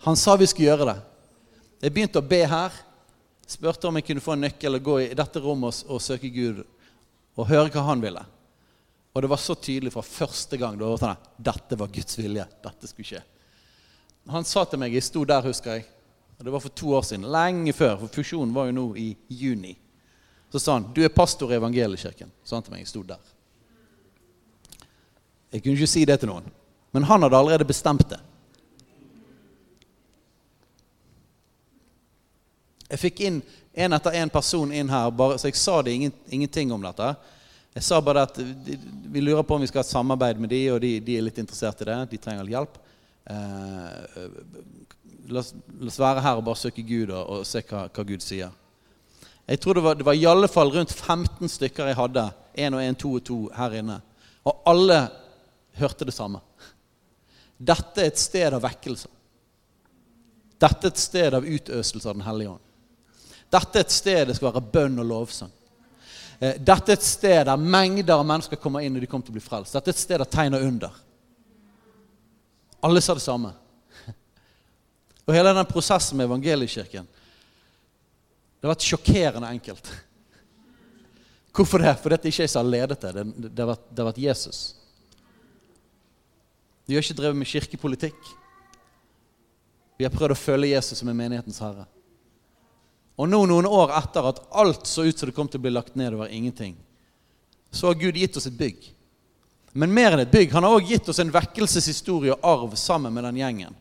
Han 0.06 0.16
sa 0.16 0.36
vi 0.38 0.46
skulle 0.46 0.70
gjøre 0.70 0.92
det. 0.92 0.98
Jeg 1.82 1.94
begynte 1.94 2.22
å 2.22 2.28
be 2.30 2.42
her. 2.46 2.74
Spurte 3.48 3.88
om 3.88 3.98
jeg 3.98 4.06
kunne 4.06 4.22
få 4.22 4.36
en 4.36 4.44
nøkkel 4.46 4.78
og 4.78 4.84
gå 4.84 4.98
i 5.02 5.14
dette 5.16 5.42
rommet 5.42 5.72
og, 5.72 5.94
og 5.96 6.04
søke 6.04 6.30
Gud 6.30 6.60
og 7.38 7.48
høre 7.48 7.70
hva 7.72 7.86
han 7.88 8.02
ville. 8.02 8.22
Og 9.14 9.24
det 9.24 9.30
var 9.30 9.40
så 9.42 9.56
tydelig 9.58 9.92
fra 9.94 10.04
første 10.04 10.58
gang. 10.60 10.76
Det 10.78 10.86
var 10.86 11.00
sånn, 11.02 11.28
Dette 11.48 11.78
var 11.80 11.90
Guds 11.94 12.18
vilje. 12.18 12.44
Dette 12.62 12.90
skulle 12.90 13.08
skje. 13.08 13.22
Han 14.28 14.44
sa 14.44 14.66
til 14.68 14.82
meg 14.82 14.92
Jeg 14.94 15.06
sto 15.06 15.24
der, 15.26 15.46
husker 15.46 15.78
jeg. 15.78 15.86
Og 16.38 16.44
Det 16.44 16.54
var 16.54 16.62
for 16.62 16.74
to 16.82 16.92
år 16.94 17.06
siden. 17.08 17.26
Lenge 17.32 17.74
før. 17.74 17.96
For 18.04 18.20
fusjonen 18.20 18.54
var 18.54 18.68
jo 18.68 18.76
nå 18.76 18.86
i 19.00 19.08
juni. 19.32 19.74
Så 20.52 20.62
sa 20.62 20.76
han 20.78 20.90
du 20.94 21.02
er 21.02 21.14
pastor 21.14 21.50
i 21.52 21.58
Evangeliekirken. 21.58 22.30
Sa 22.44 22.58
han 22.58 22.66
til 22.66 22.76
meg. 22.76 22.84
Jeg 22.84 22.92
sto 22.92 23.02
der. 23.06 23.34
Jeg 25.52 25.62
kunne 25.64 25.78
ikke 25.78 25.90
si 25.90 26.04
det 26.06 26.20
til 26.20 26.30
noen. 26.30 26.46
Men 26.90 27.04
han 27.04 27.22
hadde 27.22 27.36
allerede 27.36 27.68
bestemt 27.68 28.08
det. 28.10 28.20
Jeg 32.88 33.00
fikk 33.02 33.20
inn 33.28 33.40
en 33.78 33.94
etter 33.94 34.16
en 34.18 34.30
person 34.32 34.70
inn 34.72 34.88
her, 34.90 35.10
bare, 35.14 35.36
så 35.38 35.50
jeg 35.50 35.58
sa 35.60 35.82
det 35.84 35.92
ingen, 35.94 36.14
ingenting 36.32 36.72
om 36.72 36.82
dette. 36.82 37.12
Jeg 37.76 37.84
sa 37.84 38.00
bare 38.02 38.24
at 38.26 38.38
vi 38.40 39.20
lurer 39.20 39.44
på 39.46 39.54
om 39.54 39.62
vi 39.62 39.68
skal 39.70 39.82
ha 39.82 39.86
et 39.86 39.92
samarbeid 39.92 40.40
med 40.40 40.50
de, 40.50 40.62
og 40.72 40.80
de, 40.82 40.96
de 41.04 41.18
er 41.18 41.26
litt 41.26 41.38
interessert 41.38 41.84
i 41.84 41.90
det. 41.90 41.98
De 42.14 42.20
trenger 42.22 42.46
litt 42.46 42.56
hjelp. 42.56 42.80
Eh, 43.28 44.24
la, 45.28 45.42
oss, 45.42 45.52
la, 45.52 45.90
oss, 45.92 46.00
være 46.00 46.24
her 46.24 46.40
og 46.40 46.46
bare 46.48 46.62
søke 46.62 46.82
Gud 46.88 47.12
og, 47.12 47.22
og 47.36 47.46
se 47.46 47.62
hva, 47.68 47.84
hva, 47.92 48.06
Gud 48.08 48.24
sier. 48.24 48.56
Jeg 49.48 49.60
tror 49.62 49.78
det 49.78 49.84
var, 49.84 50.00
det 50.00 50.08
var 50.08 50.16
i 50.16 50.26
alle 50.28 50.48
fall 50.50 50.72
rundt 50.72 50.92
15 50.96 51.52
stykker 51.54 51.92
jeg 51.92 52.00
hadde. 52.00 52.24
Én 52.58 52.74
og 52.74 52.82
én, 52.82 52.96
to 52.98 53.12
og 53.20 53.24
to 53.28 53.38
her 53.54 53.78
inne. 53.78 54.00
Og 54.48 54.64
alle 54.72 55.02
hørte 55.78 56.08
det 56.08 56.16
samme. 56.16 56.40
Dette 57.58 58.02
er 58.02 58.12
et 58.12 58.20
sted 58.20 58.54
av 58.54 58.62
vekkelse. 58.62 59.10
Dette 60.58 60.86
er 60.86 60.92
et 60.92 61.00
sted 61.02 61.34
av 61.34 61.46
utøselse 61.46 62.08
av 62.08 62.16
Den 62.16 62.26
hellige 62.26 62.54
ånd. 62.54 62.64
Dette 63.50 63.80
er 63.80 63.86
et 63.86 63.94
sted 63.94 64.26
det 64.28 64.36
skal 64.36 64.52
være 64.52 64.70
bønn 64.74 64.98
og 65.00 65.08
lovsang. 65.08 65.52
Eh, 66.38 66.58
dette 66.62 66.92
er 66.92 66.98
et 66.98 67.06
sted 67.06 67.44
der 67.48 67.58
mengder 67.58 68.18
av 68.18 68.26
mennesker 68.26 68.60
kommer 68.62 68.84
inn 68.84 68.96
og 68.98 69.02
de 69.02 69.10
kommer 69.10 69.26
til 69.26 69.34
å 69.34 69.38
bli 69.38 69.44
frelst. 69.44 69.74
Dette 69.74 69.90
er 69.90 69.96
et 69.96 70.02
sted 70.02 70.22
av 70.22 70.30
tegn 70.30 70.58
og 70.58 70.66
under. 70.68 70.98
Alle 72.86 73.02
sa 73.02 73.16
det 73.18 73.24
samme. 73.24 73.50
Og 75.26 75.34
hele 75.34 75.50
den 75.50 75.66
prosessen 75.66 76.18
med 76.18 76.28
evangeliekirken 76.28 77.08
det 78.58 78.66
har 78.66 78.72
vært 78.72 78.86
sjokkerende 78.86 79.50
enkelt. 79.54 79.90
Hvorfor 81.54 81.82
det? 81.82 81.92
Fordi 82.02 82.16
det 82.18 82.30
ikke 82.32 82.42
jeg 82.42 82.50
som 82.50 82.64
har 82.64 82.70
ledet 82.72 83.02
det. 83.02 83.24
Det 83.38 83.62
har 83.62 83.70
vært, 83.70 83.84
det 83.90 84.02
har 84.02 84.08
vært 84.08 84.22
Jesus. 84.22 84.60
Vi 86.88 86.96
har 86.96 87.04
ikke 87.04 87.18
drevet 87.18 87.36
med 87.36 87.48
kirkepolitikk. 87.50 88.28
Vi 90.00 90.06
har 90.06 90.14
prøvd 90.14 90.32
å 90.32 90.38
følge 90.40 90.70
Jesus 90.70 91.02
som 91.02 91.10
er 91.10 91.16
menighetens 91.18 91.58
herre. 91.60 91.84
Og 93.18 93.28
nå, 93.28 93.42
noen 93.50 93.66
år 93.68 93.92
etter 93.98 94.28
at 94.30 94.38
alt 94.56 94.86
så 94.88 95.04
ut 95.04 95.18
som 95.18 95.28
det 95.28 95.34
kom 95.36 95.50
til 95.50 95.60
å 95.60 95.66
bli 95.66 95.72
lagt 95.74 95.98
ned 95.98 96.14
det 96.14 96.20
var 96.20 96.32
ingenting, 96.32 96.78
så 97.68 97.90
har 97.90 97.98
Gud 98.00 98.16
gitt 98.16 98.38
oss 98.40 98.46
et 98.48 98.56
bygg. 98.56 98.86
Men 99.76 99.92
mer 99.92 100.16
enn 100.16 100.22
et 100.22 100.32
bygg. 100.32 100.54
Han 100.54 100.64
har 100.64 100.78
også 100.78 100.88
gitt 100.94 101.10
oss 101.12 101.20
en 101.20 101.34
vekkelseshistorie 101.34 102.38
og 102.38 102.46
arv 102.54 102.78
sammen 102.80 103.12
med 103.12 103.26
den 103.28 103.42
gjengen 103.42 103.76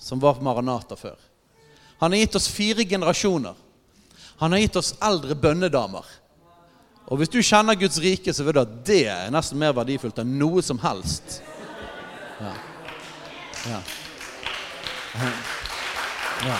som 0.00 0.22
var 0.22 0.38
på 0.38 0.46
Maranata 0.46 0.96
før. 0.96 1.18
Han 1.98 2.14
har 2.14 2.22
gitt 2.22 2.38
oss 2.38 2.48
fire 2.48 2.86
generasjoner. 2.88 3.58
Han 4.40 4.54
har 4.54 4.62
gitt 4.62 4.80
oss 4.80 4.94
eldre 5.04 5.36
bønnedamer. 5.36 6.06
Og 7.12 7.20
hvis 7.20 7.34
du 7.34 7.42
kjenner 7.42 7.76
Guds 7.76 8.00
rike, 8.00 8.32
så 8.32 8.46
vet 8.46 8.56
du 8.56 8.62
at 8.62 8.74
det 8.86 9.02
er 9.10 9.32
nesten 9.34 9.60
mer 9.60 9.76
verdifullt 9.76 10.22
enn 10.22 10.38
noe 10.40 10.64
som 10.64 10.80
helst 10.80 11.42
ja. 12.40 12.52
Ja. 13.68 13.80
ja. 16.46 16.58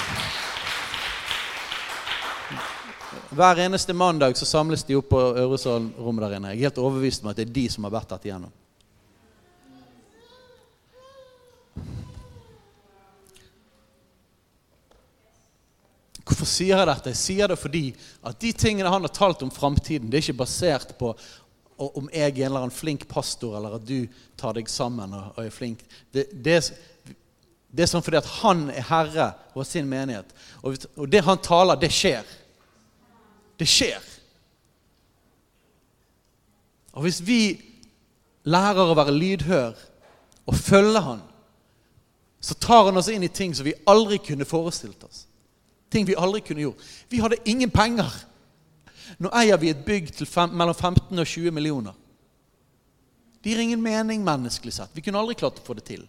Hver 3.29 3.59
eneste 3.59 3.93
mandag 3.93 4.37
så 4.37 4.47
samles 4.47 4.85
de 4.85 4.97
opp 4.99 5.09
på 5.13 5.21
Øresal-rommet 5.21 6.25
der 6.25 6.39
inne. 6.39 6.55
Jeg 6.55 6.59
er 6.59 6.71
helt 6.71 6.81
overbevist 6.83 7.23
om 7.23 7.31
at 7.31 7.39
det 7.39 7.47
er 7.49 7.55
de 7.55 7.67
som 7.71 7.87
har 7.87 7.95
vært 7.95 8.11
dette 8.15 8.31
igjennom. 8.31 8.55
Hvorfor 16.29 16.49
sier 16.49 16.77
jeg 16.77 16.89
dette? 16.91 17.13
Jeg 17.15 17.21
sier 17.23 17.51
det 17.51 17.57
fordi 17.61 17.85
at 18.27 18.41
de 18.43 18.51
tingene 18.53 18.91
han 18.93 19.07
har 19.07 19.15
talt 19.15 19.43
om 19.47 19.53
framtiden, 19.53 20.11
det 20.11 20.19
er 20.19 20.27
ikke 20.27 20.43
basert 20.43 20.93
på 20.99 21.15
om 21.79 22.09
jeg 22.13 22.27
er 22.27 22.35
en 22.35 22.49
eller 22.49 22.65
annen 22.65 22.75
flink 22.75 23.07
pastor, 23.09 23.57
eller 23.57 23.77
at 23.79 23.87
du 23.87 24.09
tar 24.39 24.57
deg 24.57 24.71
sammen 24.71 25.15
og, 25.15 25.31
og 25.37 25.45
er 25.45 25.55
flink. 25.55 25.85
Det, 26.15 26.27
det, 26.33 26.59
det, 27.71 27.85
er 27.85 27.91
sånn 27.91 28.03
fordi 28.03 28.19
at 28.19 28.31
han 28.41 28.67
er 28.73 28.87
herre 28.89 29.29
over 29.55 29.69
sin 29.69 29.89
menighet. 29.91 30.35
Og, 30.63 30.79
og 30.99 31.11
det 31.11 31.23
han 31.27 31.41
taler, 31.45 31.79
det 31.79 31.93
skjer. 31.95 32.27
Det 33.59 33.69
skjer. 33.69 34.11
Og 36.99 37.07
hvis 37.07 37.21
vi 37.23 37.41
lærer 38.49 38.91
å 38.91 38.97
være 38.99 39.15
lydhør 39.15 39.79
og 40.49 40.59
følge 40.59 41.03
han, 41.05 41.23
så 42.41 42.55
tar 42.59 42.89
han 42.89 42.99
oss 42.99 43.11
inn 43.11 43.27
i 43.27 43.31
ting 43.35 43.55
som 43.55 43.67
vi 43.67 43.77
aldri 43.87 44.19
kunne 44.23 44.47
forestilt 44.49 45.03
oss. 45.07 45.25
Ting 45.91 46.07
vi 46.07 46.17
aldri 46.19 46.41
kunne 46.45 46.67
gjort. 46.67 46.83
Vi 47.11 47.21
hadde 47.23 47.41
ingen 47.49 47.71
penger. 47.71 48.11
Nå 49.19 49.33
eier 49.41 49.59
vi 49.61 49.73
et 49.73 49.81
bygg 49.87 50.13
til 50.19 50.29
fem, 50.29 50.53
mellom 50.53 50.77
15 50.77 51.09
og 51.13 51.27
20 51.27 51.55
millioner. 51.57 51.97
Det 53.43 53.53
gir 53.53 53.63
ingen 53.63 53.83
mening 53.83 54.25
menneskelig 54.27 54.75
sett. 54.77 54.95
Vi 54.95 55.05
kunne 55.05 55.21
aldri 55.21 55.39
klart 55.39 55.61
å 55.61 55.65
få 55.65 55.77
det 55.79 55.87
til. 55.89 56.05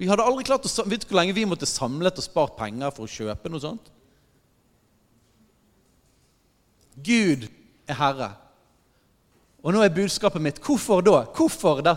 Vi 0.00 0.08
hadde 0.10 0.24
aldri 0.26 0.44
klart 0.44 0.66
å, 0.66 0.70
Vet 0.90 1.04
du 1.04 1.10
hvor 1.10 1.20
lenge 1.20 1.36
vi 1.36 1.46
måtte 1.46 1.68
samlet 1.68 2.18
og 2.18 2.26
spart 2.26 2.56
penger 2.58 2.90
for 2.94 3.06
å 3.06 3.12
kjøpe 3.12 3.52
noe 3.52 3.62
sånt? 3.62 3.92
Gud 6.98 7.46
er 7.88 7.98
herre. 7.98 8.32
Og 9.62 9.70
nå 9.72 9.82
er 9.84 9.94
budskapet 9.94 10.42
mitt 10.42 10.58
hvorfor 10.62 11.04
da? 11.06 11.22
Hvorfor 11.36 11.84
det? 11.86 11.94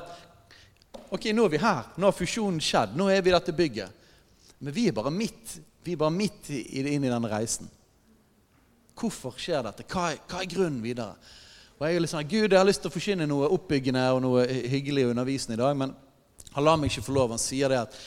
Ok, 1.10 1.32
nå 1.34 1.48
er 1.48 1.55
vi 1.55 1.62
her. 1.62 1.88
Nå 1.98 2.08
har 2.08 2.15
fusjonen 2.15 2.62
skjedd. 2.62 2.94
Nå 2.98 3.10
er 3.10 3.24
vi 3.25 3.32
i 3.32 3.36
dette 3.36 3.55
bygget. 3.58 4.03
Men 4.62 4.75
vi 4.75 4.88
er 4.89 4.96
bare 4.96 5.12
midt, 5.13 5.58
vi 5.84 5.96
er 5.96 6.01
bare 6.01 6.13
midt 6.13 6.50
inn 6.53 7.03
i 7.03 7.10
denne 7.10 7.32
reisen. 7.32 7.67
Hvorfor 8.96 9.36
skjer 9.40 9.66
dette? 9.66 9.86
Hva 9.92 10.12
er, 10.14 10.22
hva 10.30 10.42
er 10.42 10.52
grunnen 10.52 10.84
videre? 10.84 11.16
Og 11.75 11.84
jeg 11.84 11.98
er 11.98 12.04
litt 12.04 12.14
sånn, 12.14 12.28
Gud, 12.30 12.54
jeg 12.54 12.60
har 12.60 12.68
lyst 12.68 12.86
til 12.86 12.92
å 12.92 12.96
forkynne 12.96 13.28
noe 13.28 13.50
oppbyggende 13.52 14.04
og 14.16 14.22
noe 14.24 14.46
hyggelig 14.48 15.10
undervisende 15.10 15.58
i 15.58 15.64
dag, 15.64 15.75
men 15.75 15.92
han 16.56 16.64
lar 16.64 16.80
meg 16.80 16.94
ikke 16.94 17.04
få 17.10 17.16
lov. 17.18 17.34
Han 17.36 17.42
sier 17.42 17.72
det 17.72 17.82
at 17.84 17.98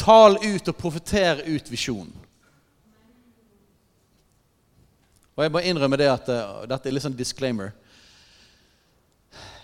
Tal 0.00 0.38
ut 0.40 0.68
og 0.70 0.76
profeter 0.78 1.42
ut 1.44 1.66
visjonen. 1.68 2.12
Og 5.36 5.44
jeg 5.44 5.52
må 5.52 5.60
innrømme 5.64 5.98
det 6.00 6.08
at 6.08 6.30
uh, 6.32 6.62
dette 6.68 6.88
er 6.88 6.94
litt 6.94 7.04
sånn 7.04 7.16
disclaimer. 7.16 7.74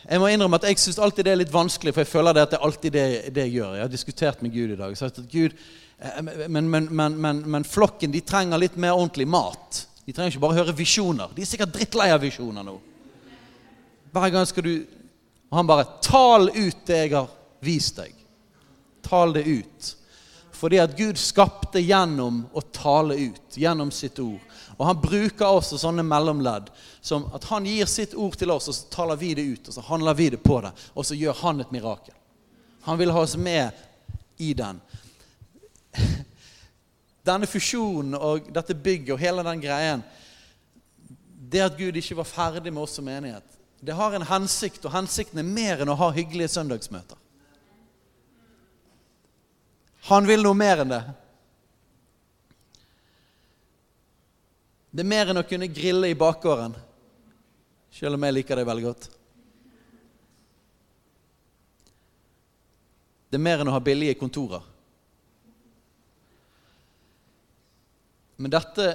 Jeg 0.06 0.21
må 0.23 0.28
innrømme 0.30 0.61
at 0.61 0.68
jeg 0.68 0.78
syns 0.80 1.00
alltid 1.02 1.26
det 1.26 1.33
er 1.35 1.40
litt 1.40 1.52
vanskelig, 1.52 1.92
for 1.92 2.04
jeg 2.04 2.12
føler 2.12 2.37
det 2.37 2.45
at 2.47 2.52
det 2.52 2.59
er 2.61 2.68
alltid 2.68 2.95
det, 2.95 3.06
det 3.35 3.47
jeg 3.49 3.56
gjør. 3.59 3.75
Jeg 3.75 3.85
har 3.85 3.92
diskutert 3.92 4.45
med 4.45 4.54
Gud 4.54 4.75
i 4.75 4.78
dag. 4.78 4.95
Sagt 4.99 5.18
at 5.23 5.33
Gud, 5.33 5.56
eh, 5.99 6.21
men, 6.23 6.71
men, 6.71 6.88
men, 6.92 7.42
men, 7.42 7.66
flokken 7.66 8.14
de 8.14 8.23
trenger 8.25 8.61
litt 8.62 8.78
mer 8.80 8.95
ordentlig 8.95 9.26
mat. 9.28 9.86
De 10.06 10.14
trenger 10.14 10.36
ikke 10.36 10.44
bare 10.44 10.60
høre 10.60 10.76
visjoner. 10.76 11.32
De 11.34 11.42
er 11.42 11.48
sikkert 11.50 11.75
drittlei 11.75 12.12
av 12.14 12.22
visjoner 12.22 12.66
nå. 12.66 12.76
Hver 14.14 14.32
gang 14.32 14.46
skal 14.48 14.64
du 14.64 14.75
Og 15.50 15.58
han 15.60 15.68
bare 15.68 15.86
Tal 16.02 16.48
ut 16.50 16.80
det 16.88 16.96
jeg 17.04 17.12
har 17.14 17.28
vist 17.62 17.98
deg. 18.00 18.14
Tal 19.02 19.34
det 19.34 19.44
ut. 19.46 19.92
Fordi 20.56 20.78
at 20.80 20.96
Gud 20.96 21.18
skapte 21.20 21.82
gjennom 21.84 22.40
å 22.56 22.62
tale 22.72 23.14
ut, 23.28 23.58
gjennom 23.60 23.90
sitt 23.92 24.18
ord. 24.18 24.40
Og 24.76 24.86
han 24.88 25.00
bruker 25.00 25.46
også 25.46 25.78
sånne 25.78 26.04
mellomledd. 26.06 26.70
Som 27.04 27.28
at 27.36 27.44
han 27.50 27.66
gir 27.68 27.86
sitt 27.90 28.14
ord 28.16 28.38
til 28.40 28.50
oss, 28.54 28.70
og 28.70 28.76
så 28.78 28.88
taler 28.92 29.20
vi 29.20 29.34
det 29.36 29.44
ut. 29.44 29.68
Og 29.68 29.76
så 29.76 29.84
handler 29.90 30.16
vi 30.16 30.30
det 30.32 30.40
på 30.42 30.58
det, 30.64 30.72
og 30.94 31.06
så 31.06 31.18
gjør 31.18 31.42
han 31.42 31.60
et 31.60 31.75
mirakel. 31.76 32.14
Han 32.88 32.98
vil 32.98 33.12
ha 33.12 33.22
oss 33.26 33.36
med 33.36 33.70
i 34.42 34.54
den. 34.56 34.80
Denne 37.26 37.49
fusjonen 37.50 38.14
og 38.18 38.49
dette 38.54 38.76
bygget 38.78 39.16
og 39.16 39.21
hele 39.21 39.42
den 39.47 39.62
greien 39.62 40.04
Det 41.50 41.62
at 41.64 41.78
Gud 41.78 41.97
ikke 41.99 42.18
var 42.21 42.28
ferdig 42.28 42.73
med 42.73 42.83
oss 42.85 42.97
som 42.99 43.06
menighet, 43.06 43.45
det 43.80 43.95
har 43.95 44.14
en 44.16 44.25
hensikt, 44.26 44.85
og 44.85 44.95
hensikten 44.95 45.38
er 45.38 45.47
mer 45.47 45.83
enn 45.83 45.92
å 45.92 45.99
ha 46.00 46.09
hyggelige 46.11 46.50
søndagsmøter. 46.50 47.18
Han 50.09 50.26
vil 50.26 50.42
noe 50.42 50.56
mer 50.59 50.83
enn 50.83 50.90
det. 50.90 51.02
Det 54.90 55.04
er 55.04 55.11
mer 55.12 55.30
enn 55.30 55.42
å 55.42 55.47
kunne 55.47 55.68
grille 55.71 56.11
i 56.11 56.18
bakgården, 56.18 56.75
selv 57.95 58.18
om 58.18 58.26
jeg 58.26 58.37
liker 58.38 58.59
det 58.59 58.66
veldig 58.66 58.87
godt. 58.87 59.09
Det 63.30 63.38
er 63.38 63.45
mer 63.45 63.61
enn 63.61 63.71
å 63.71 63.76
ha 63.76 63.83
billige 63.85 64.16
kontorer. 64.18 64.64
Men 68.37 68.52
dette, 68.52 68.90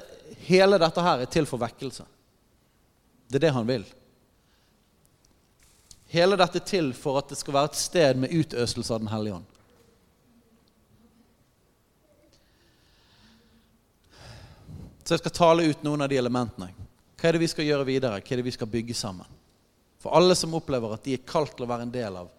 hele 0.45 0.77
dette 0.81 1.03
her 1.05 1.23
er 1.23 1.31
til 1.31 1.47
for 1.49 1.61
vekkelse. 1.61 2.05
Det 3.27 3.39
er 3.39 3.47
det 3.47 3.55
han 3.55 3.67
vil. 3.69 3.85
Hele 6.11 6.35
dette 6.37 6.59
er 6.59 6.67
til 6.67 6.91
for 6.97 7.21
at 7.21 7.31
det 7.31 7.39
skal 7.39 7.55
være 7.55 7.71
et 7.71 7.79
sted 7.79 8.19
med 8.19 8.33
utøselse 8.35 8.93
av 8.93 8.99
Den 8.99 9.11
hellige 9.13 9.39
ånd. 9.39 9.47
Så 15.03 15.15
jeg 15.15 15.23
skal 15.23 15.35
tale 15.35 15.67
ut 15.67 15.81
noen 15.83 16.03
av 16.05 16.11
de 16.11 16.19
elementene. 16.19 16.69
Hva 17.19 17.29
er 17.29 17.35
det 17.35 17.41
vi 17.43 17.49
skal 17.51 17.65
gjøre 17.67 17.87
videre? 17.87 18.19
Hva 18.19 18.35
er 18.35 18.41
det 18.41 18.45
vi 18.47 18.53
skal 18.55 18.69
bygge 18.69 18.95
sammen? 18.97 19.39
For 20.01 20.13
alle 20.17 20.35
som 20.37 20.53
opplever 20.57 20.93
at 20.95 21.03
de 21.05 21.15
er 21.17 21.25
kalt 21.27 21.55
til 21.57 21.65
å 21.65 21.69
være 21.69 21.85
en 21.87 21.93
del 21.93 22.15
av, 22.17 22.29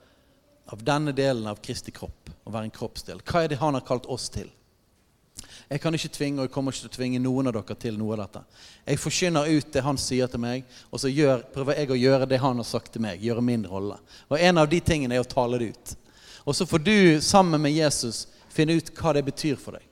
av 0.73 0.81
denne 0.83 1.13
delen 1.15 1.47
av 1.51 1.61
Kristi 1.63 1.95
kropp, 1.95 2.31
å 2.45 2.53
være 2.53 2.69
en 2.69 2.75
kroppsdel. 2.75 3.21
Hva 3.23 3.45
er 3.45 3.53
det 3.53 3.61
han 3.61 3.77
har 3.79 3.85
kalt 3.87 4.09
oss 4.11 4.29
til? 4.35 4.49
Jeg 5.73 5.81
kan 5.81 5.95
ikke 5.97 6.11
tvinge, 6.13 6.41
og 6.41 6.45
jeg 6.45 6.53
kommer 6.53 6.75
ikke 6.75 6.85
til 6.85 6.91
å 6.91 6.97
tvinge 6.99 7.21
noen 7.23 7.49
av 7.49 7.55
dere 7.57 7.77
til 7.81 7.95
noe 7.97 8.13
av 8.13 8.27
dette. 8.27 8.43
Jeg 8.85 9.01
forkynner 9.01 9.49
ut 9.49 9.71
det 9.73 9.83
han 9.87 10.01
sier 10.01 10.29
til 10.29 10.43
meg, 10.43 10.67
og 10.93 11.01
så 11.01 11.09
gjør, 11.09 11.47
prøver 11.55 11.79
jeg 11.81 11.93
å 11.95 11.97
gjøre 11.97 12.29
det 12.29 12.41
han 12.43 12.61
har 12.61 12.69
sagt 12.69 12.93
til 12.93 13.05
meg. 13.05 13.23
Gjøre 13.25 13.45
min 13.47 13.65
rolle. 13.71 13.97
Og 14.29 14.37
en 14.37 14.61
av 14.61 14.69
de 14.69 14.81
tingene 14.85 15.17
er 15.17 15.25
å 15.25 15.29
tale 15.31 15.61
det 15.63 15.71
ut. 15.73 15.95
Og 16.45 16.59
så 16.59 16.67
får 16.69 16.83
du 16.85 16.99
sammen 17.25 17.63
med 17.63 17.73
Jesus 17.73 18.27
finne 18.53 18.77
ut 18.77 18.91
hva 18.99 19.15
det 19.17 19.25
betyr 19.31 19.57
for 19.57 19.79
deg. 19.79 19.87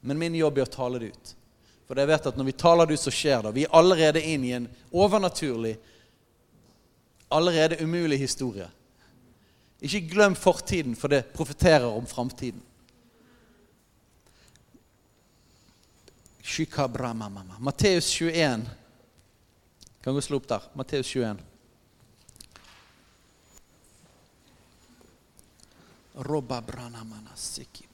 Men 0.00 0.20
min 0.22 0.38
jobb 0.38 0.62
er 0.62 0.64
å 0.64 0.74
tale 0.78 1.02
det 1.02 1.10
ut. 1.12 1.34
For 1.86 2.00
jeg 2.00 2.08
vet 2.08 2.30
at 2.30 2.38
når 2.38 2.48
vi 2.48 2.56
taler 2.56 2.88
det 2.88 2.96
ut, 2.96 3.02
så 3.04 3.12
skjer 3.12 3.44
det. 3.44 3.52
Vi 3.58 3.66
er 3.66 3.76
allerede 3.76 4.22
inn 4.24 4.46
i 4.46 4.54
en 4.56 4.70
overnaturlig, 4.96 5.74
allerede 7.28 7.82
umulig 7.84 8.22
historie. 8.22 8.70
Ikke 9.84 10.06
glem 10.08 10.38
fortiden, 10.38 10.96
for 10.96 11.12
det 11.12 11.26
profeterer 11.36 11.90
om 11.90 12.08
framtiden. 12.08 12.64
Matteus 17.58 18.20
21. 18.20 18.66
Kan 20.00 20.14
gå 20.14 20.20
slå 20.20 20.36
opp 20.36 20.48
der. 20.48 20.62
Matteus 20.72 21.16
21. 21.16 21.42
Robba 26.14 26.62
branamana 26.62 27.36
siki. 27.36 27.86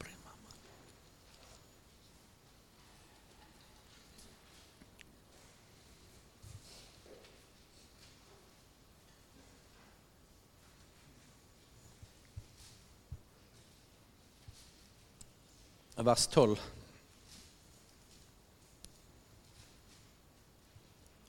vers 16.03 16.27
12. 16.27 16.81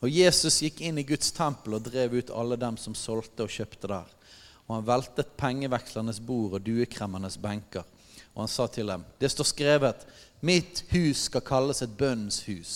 Og 0.04 0.12
Jesus 0.12 0.60
gikk 0.66 0.82
inn 0.84 1.00
i 1.00 1.06
Guds 1.08 1.32
tempel 1.32 1.78
og 1.78 1.86
drev 1.86 2.18
ut 2.20 2.32
alle 2.36 2.58
dem 2.60 2.76
som 2.80 2.96
solgte 2.98 3.46
og 3.46 3.54
kjøpte 3.54 3.88
der. 3.88 4.10
Og 4.68 4.76
han 4.76 4.88
veltet 4.88 5.36
pengevekslernes 5.40 6.20
bord 6.24 6.58
og 6.58 6.66
duekremmernes 6.66 7.38
benker. 7.40 7.86
Og 8.34 8.44
han 8.44 8.52
sa 8.52 8.68
til 8.68 8.90
dem, 8.92 9.06
det 9.22 9.32
står 9.32 9.48
skrevet, 9.48 10.04
mitt 10.44 10.84
hus 10.92 11.30
skal 11.30 11.46
kalles 11.46 11.80
et 11.86 11.96
bønnens 11.96 12.42
hus. 12.50 12.74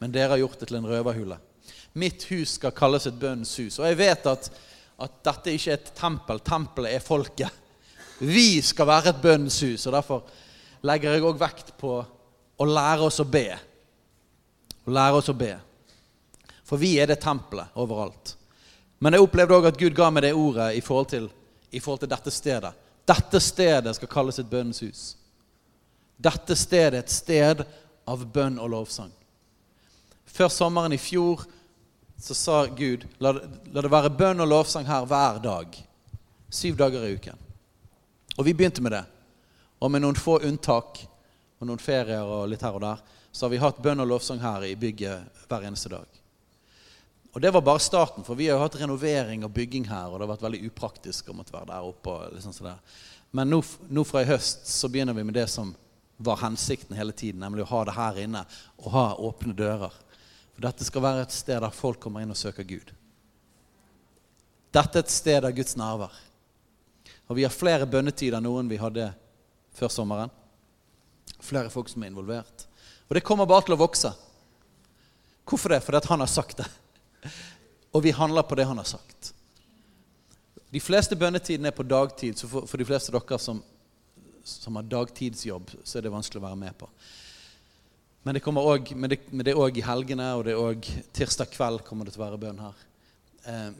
Men 0.00 0.14
dere 0.14 0.32
har 0.32 0.40
gjort 0.40 0.62
det 0.62 0.70
til 0.70 0.78
en 0.80 0.88
røverhule. 0.88 1.38
Mitt 1.96 2.24
hus 2.30 2.56
skal 2.56 2.74
kalles 2.76 3.08
et 3.08 3.20
bønnens 3.20 3.52
hus. 3.60 3.78
Og 3.80 3.88
jeg 3.88 4.00
vet 4.00 4.26
at, 4.32 4.50
at 5.04 5.20
dette 5.28 5.52
ikke 5.56 5.74
er 5.74 5.80
et 5.80 5.94
tempel. 5.96 6.40
Tempelet 6.44 6.96
er 6.96 7.04
folket. 7.04 7.62
Vi 8.20 8.62
skal 8.64 8.88
være 8.88 9.12
et 9.12 9.22
bønnens 9.22 9.60
hus. 9.60 9.86
og 9.86 9.96
derfor 9.96 10.24
legger 10.86 11.16
jeg 11.16 11.24
òg 11.24 11.40
vekt 11.40 11.76
på 11.80 11.94
å 12.56 12.68
lære 12.68 13.08
oss 13.08 13.20
å 13.20 13.28
be. 13.28 13.48
Å 14.86 14.92
lære 14.92 15.20
oss 15.20 15.32
å 15.32 15.36
be. 15.36 15.52
For 16.66 16.80
vi 16.80 16.96
er 16.98 17.06
det 17.10 17.20
tempelet 17.22 17.74
overalt. 17.78 18.34
Men 18.98 19.14
jeg 19.14 19.22
opplevde 19.22 19.54
òg 19.54 19.68
at 19.70 19.78
Gud 19.78 19.94
ga 19.94 20.08
meg 20.10 20.24
det 20.24 20.34
ordet 20.34 20.72
i 20.78 20.82
forhold, 20.82 21.10
til, 21.12 21.28
i 21.70 21.80
forhold 21.80 22.02
til 22.02 22.10
dette 22.10 22.32
stedet. 22.32 22.72
Dette 23.06 23.40
stedet 23.40 23.94
skal 23.96 24.10
kalles 24.10 24.40
et 24.40 24.50
bønnens 24.50 24.82
hus. 24.82 25.02
Dette 26.16 26.56
stedet 26.56 26.94
er 26.94 27.04
et 27.04 27.12
sted 27.12 27.62
av 28.08 28.24
bønn 28.32 28.58
og 28.58 28.72
lovsang. 28.72 29.12
Før 30.26 30.50
sommeren 30.52 30.96
i 30.96 31.00
fjor 31.00 31.44
så 32.20 32.34
sa 32.34 32.56
Gud 32.66 33.04
la, 33.20 33.34
la 33.72 33.84
det 33.84 33.92
være 33.92 34.14
bønn 34.16 34.40
og 34.40 34.48
lovsang 34.50 34.88
her 34.88 35.06
hver 35.08 35.38
dag. 35.44 35.76
Syv 36.50 36.78
dager 36.80 37.04
i 37.04 37.14
uken. 37.18 37.38
Og 38.36 38.44
vi 38.48 38.54
begynte 38.56 38.82
med 38.82 38.96
det. 38.96 39.04
Og 39.78 39.92
med 39.92 40.02
noen 40.02 40.18
få 40.18 40.40
unntak 40.40 41.02
og 41.60 41.68
noen 41.68 41.80
ferier 41.80 42.24
og 42.24 42.48
litt 42.50 42.64
her 42.64 42.76
og 42.76 42.84
der, 42.84 43.02
så 43.32 43.44
har 43.44 43.52
vi 43.52 43.60
hatt 43.60 43.82
bønn 43.84 44.00
og 44.00 44.08
lovsang 44.08 44.40
her 44.40 44.64
i 44.64 44.76
bygget 44.80 45.44
hver 45.48 45.68
eneste 45.68 45.92
dag. 45.92 46.08
Og 47.36 47.42
Det 47.42 47.50
var 47.52 47.60
bare 47.60 47.78
starten, 47.84 48.24
for 48.24 48.34
vi 48.34 48.46
har 48.48 48.56
jo 48.56 48.62
hatt 48.62 48.78
renovering 48.80 49.42
og 49.44 49.50
bygging 49.52 49.84
her. 49.90 50.08
Og 50.08 50.16
det 50.16 50.24
har 50.24 50.30
vært 50.30 50.44
veldig 50.46 50.60
upraktisk 50.70 51.26
å 51.28 51.34
måtte 51.36 51.52
være 51.52 51.68
der 51.68 51.84
oppe. 51.84 52.14
Liksom 52.32 52.54
sånn 52.56 52.78
Men 53.36 53.50
nå, 53.52 53.58
nå, 53.92 54.04
fra 54.08 54.22
i 54.24 54.28
høst 54.30 54.64
så 54.72 54.88
begynner 54.88 55.12
vi 55.12 55.24
med 55.28 55.36
det 55.36 55.44
som 55.52 55.74
var 56.16 56.40
hensikten 56.40 56.96
hele 56.96 57.12
tiden, 57.12 57.42
nemlig 57.44 57.66
å 57.66 57.68
ha 57.74 57.80
det 57.84 57.96
her 57.98 58.20
inne 58.22 58.40
og 58.78 58.86
ha 58.94 59.02
åpne 59.20 59.52
dører. 59.52 59.92
For 60.54 60.64
dette 60.64 60.86
skal 60.88 61.04
være 61.04 61.26
et 61.26 61.36
sted 61.36 61.60
der 61.60 61.76
folk 61.76 62.00
kommer 62.00 62.24
inn 62.24 62.32
og 62.32 62.40
søker 62.40 62.64
Gud. 62.64 62.94
Dette 64.72 64.96
er 64.96 65.04
et 65.04 65.12
sted 65.12 65.44
av 65.44 65.52
Guds 65.52 65.76
nærvær. 65.76 66.16
Og 67.28 67.36
vi 67.36 67.44
har 67.44 67.52
flere 67.52 67.84
bønnetider 67.84 68.38
enn 68.38 68.48
noen 68.48 68.72
vi 68.72 68.80
hadde 68.80 69.10
før 69.76 69.92
sommeren. 69.92 70.32
Flere 71.44 71.68
folk 71.68 71.92
som 71.92 72.00
er 72.00 72.14
involvert. 72.14 72.64
Og 73.10 73.20
det 73.20 73.26
kommer 73.28 73.44
bare 73.44 73.68
til 73.68 73.76
å 73.76 73.80
vokse. 73.84 74.14
Hvorfor 75.44 75.76
det? 75.76 75.84
Fordi 75.84 76.00
at 76.00 76.12
han 76.14 76.24
har 76.24 76.32
sagt 76.32 76.64
det. 76.64 76.70
Og 77.94 78.04
vi 78.04 78.14
handler 78.14 78.46
på 78.46 78.58
det 78.58 78.66
han 78.68 78.78
har 78.78 78.88
sagt. 78.88 79.32
De 80.72 80.82
fleste 80.82 81.16
bønnetidene 81.16 81.70
er 81.70 81.76
på 81.76 81.86
dagtid, 81.86 82.36
så 82.38 82.48
for, 82.50 82.66
for 82.68 82.80
de 82.80 82.86
fleste 82.88 83.12
av 83.12 83.22
dere 83.22 83.38
som, 83.40 83.62
som, 84.44 84.76
har 84.76 84.88
dagtidsjobb, 84.90 85.70
så 85.84 85.98
er 85.98 86.06
det 86.06 86.12
vanskelig 86.12 86.42
å 86.42 86.46
være 86.48 86.60
med 86.60 86.76
på. 86.78 86.88
Men 88.26 88.34
det, 88.34 88.42
også, 88.42 88.96
men 88.98 89.12
det, 89.14 89.52
er 89.52 89.60
òg 89.62 89.78
i 89.78 89.84
helgene, 89.86 90.32
og 90.34 90.46
det 90.46 90.56
er 90.56 90.62
òg 90.62 90.88
tirsdag 91.14 91.52
kveld 91.54 91.84
kommer 91.86 92.08
det 92.08 92.16
til 92.16 92.24
å 92.24 92.26
være 92.26 92.40
bønn 92.42 92.64
her. 92.64 92.80
Eh, 93.46 93.70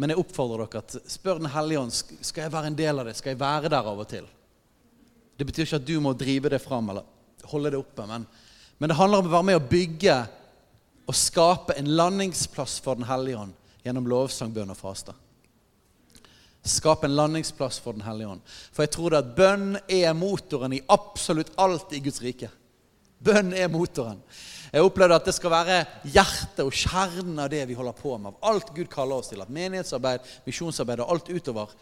men 0.00 0.12
jeg 0.12 0.20
oppfordrer 0.20 0.68
dere 0.68 0.82
at 0.84 1.10
spør 1.12 1.40
Den 1.40 1.50
hellige 1.52 1.80
ånd 1.80 1.92
skal 1.92 2.44
jeg 2.44 2.52
være 2.52 2.70
en 2.70 2.76
del 2.76 3.00
av 3.00 3.08
det. 3.08 3.16
Skal 3.18 3.34
jeg 3.34 3.40
være 3.40 3.72
der 3.72 3.88
av 3.90 3.98
og 4.00 4.06
til. 4.08 4.28
Det 5.36 5.46
betyr 5.48 5.66
ikke 5.66 5.80
at 5.80 5.88
du 5.88 5.96
må 6.04 6.12
drive 6.16 6.52
det 6.52 6.60
fram 6.62 6.92
eller 6.92 7.48
holde 7.48 7.72
det 7.72 7.80
oppe. 7.80 8.06
Men, 8.08 8.26
men 8.78 8.92
det 8.92 8.96
handler 8.96 9.24
om 9.24 9.28
å 9.28 9.34
være 9.34 9.48
med 9.48 9.58
og 9.58 9.68
bygge 9.72 10.16
og 11.10 11.16
skape 11.18 11.74
en 11.74 11.90
landingsplass 11.98 12.78
for 12.84 12.94
Den 12.94 13.08
hellige 13.08 13.40
ånd 13.40 13.56
gjennom 13.82 14.06
lovsang, 14.06 14.52
bønn 14.54 14.70
og 14.70 14.78
faste. 14.78 15.14
Skape 16.62 17.08
en 17.08 17.16
landingsplass 17.16 17.80
for 17.82 17.96
Den 17.96 18.04
hellige 18.06 18.36
ånd. 18.36 18.42
For 18.46 18.84
jeg 18.84 18.92
tror 18.94 19.10
det 19.10 19.22
at 19.24 19.32
bønn 19.34 19.68
er 19.90 20.12
motoren 20.14 20.76
i 20.76 20.82
absolutt 20.92 21.50
alt 21.58 21.90
i 21.96 22.02
Guds 22.04 22.20
rike. 22.22 22.50
Bønn 23.18 23.50
er 23.56 23.72
motoren. 23.72 24.20
Jeg 24.70 24.86
opplevde 24.86 25.16
at 25.18 25.26
det 25.26 25.34
skal 25.34 25.52
være 25.52 25.78
hjertet 26.12 26.60
og 26.62 26.76
kjernen 26.78 27.40
av 27.42 27.48
det 27.50 27.64
vi 27.66 27.78
holder 27.78 27.96
på 27.96 28.12
med. 28.16 28.36
Av 28.36 28.52
alt 28.52 28.70
Gud 28.76 28.90
kaller 28.92 29.18
oss 29.18 29.32
til. 29.32 29.42
At 29.42 29.50
menighetsarbeid, 29.50 30.28
misjonsarbeid 30.46 31.02
og 31.02 31.16
alt 31.16 31.32
utover, 31.32 31.72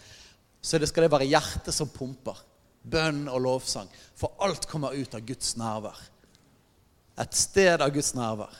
så 0.62 0.80
det 0.80 0.88
skal 0.88 1.04
det 1.04 1.12
være 1.12 1.28
hjertet 1.28 1.74
som 1.74 1.90
pumper. 1.92 2.40
Bønn 2.88 3.26
og 3.28 3.42
lovsang. 3.44 3.90
For 4.16 4.38
alt 4.46 4.64
kommer 4.70 4.96
ut 4.96 5.18
av 5.18 5.26
Guds 5.28 5.52
nærvær. 5.60 6.00
Et 7.20 7.36
sted 7.36 7.84
av 7.84 7.92
Guds 7.92 8.14
nærvær. 8.16 8.56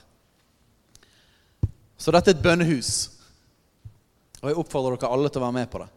Så 1.98 2.14
dette 2.14 2.30
er 2.30 2.36
et 2.38 2.42
bønnehus. 2.44 2.92
Og 4.38 4.50
jeg 4.50 4.58
oppfordrer 4.60 4.98
dere 4.98 5.10
alle 5.16 5.30
til 5.32 5.42
å 5.42 5.46
være 5.48 5.56
med 5.58 5.70
på 5.72 5.80
det. 5.82 5.88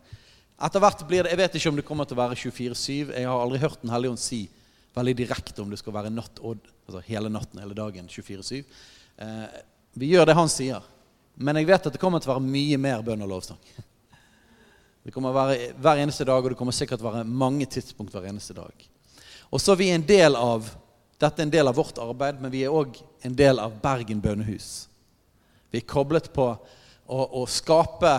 Etter 0.61 0.81
hvert 0.81 1.03
blir 1.09 1.23
det, 1.23 1.31
Jeg 1.31 1.41
vet 1.41 1.55
ikke 1.57 1.69
om 1.69 1.77
det 1.77 1.85
kommer 1.85 2.05
til 2.05 2.17
å 2.17 2.21
være 2.21 2.37
24-7. 2.37 3.13
Jeg 3.13 3.27
har 3.29 3.41
aldri 3.41 3.61
hørt 3.61 3.81
Den 3.81 3.93
hellige 3.93 4.13
ånd 4.15 4.21
si 4.21 4.41
veldig 4.93 5.13
direkte 5.15 5.61
om 5.61 5.69
det 5.71 5.79
skal 5.79 5.93
være 5.95 6.11
natt, 6.11 6.41
altså 6.41 7.01
hele 7.05 7.29
natten, 7.31 7.61
hele 7.63 7.77
dagen, 7.77 8.09
24-7. 8.11 8.65
Eh, 9.17 9.45
vi 9.93 10.09
gjør 10.11 10.27
det 10.27 10.35
han 10.35 10.51
sier. 10.51 10.83
Men 11.39 11.55
jeg 11.55 11.69
vet 11.69 11.87
at 11.87 11.95
det 11.95 12.01
kommer 12.01 12.19
til 12.19 12.31
å 12.31 12.35
være 12.35 12.43
mye 12.43 12.79
mer 12.81 13.05
bønn 13.05 13.23
og 13.23 13.31
lovsang. 13.31 13.61
Det 15.01 15.13
kommer 15.13 15.31
å 15.31 15.37
være 15.37 15.71
hver 15.81 16.01
eneste 16.03 16.27
dag, 16.27 16.43
og 16.43 16.51
det 16.51 16.57
kommer 16.59 16.75
sikkert 16.75 17.01
til 17.01 17.07
å 17.07 17.13
være 17.13 17.25
mange 17.25 17.65
tidspunkt 17.71 18.13
hver 18.13 18.27
eneste 18.29 18.53
dag. 18.57 18.85
Og 19.49 19.61
så 19.61 19.73
er 19.73 19.79
vi 19.79 19.91
en 19.95 20.05
del 20.05 20.37
av 20.37 20.69
Dette 21.21 21.37
er 21.37 21.45
en 21.45 21.53
del 21.53 21.69
av 21.69 21.75
vårt 21.77 21.99
arbeid, 22.01 22.39
men 22.41 22.49
vi 22.49 22.63
er 22.65 22.73
òg 22.73 22.95
en 23.21 23.33
del 23.37 23.59
av 23.61 23.75
Bergen 23.77 24.17
bønnehus. 24.23 24.87
Vi 25.71 25.79
er 25.79 25.87
koblet 25.87 26.27
på 26.35 26.47
å, 26.51 27.19
å 27.41 27.45
skape 27.47 28.13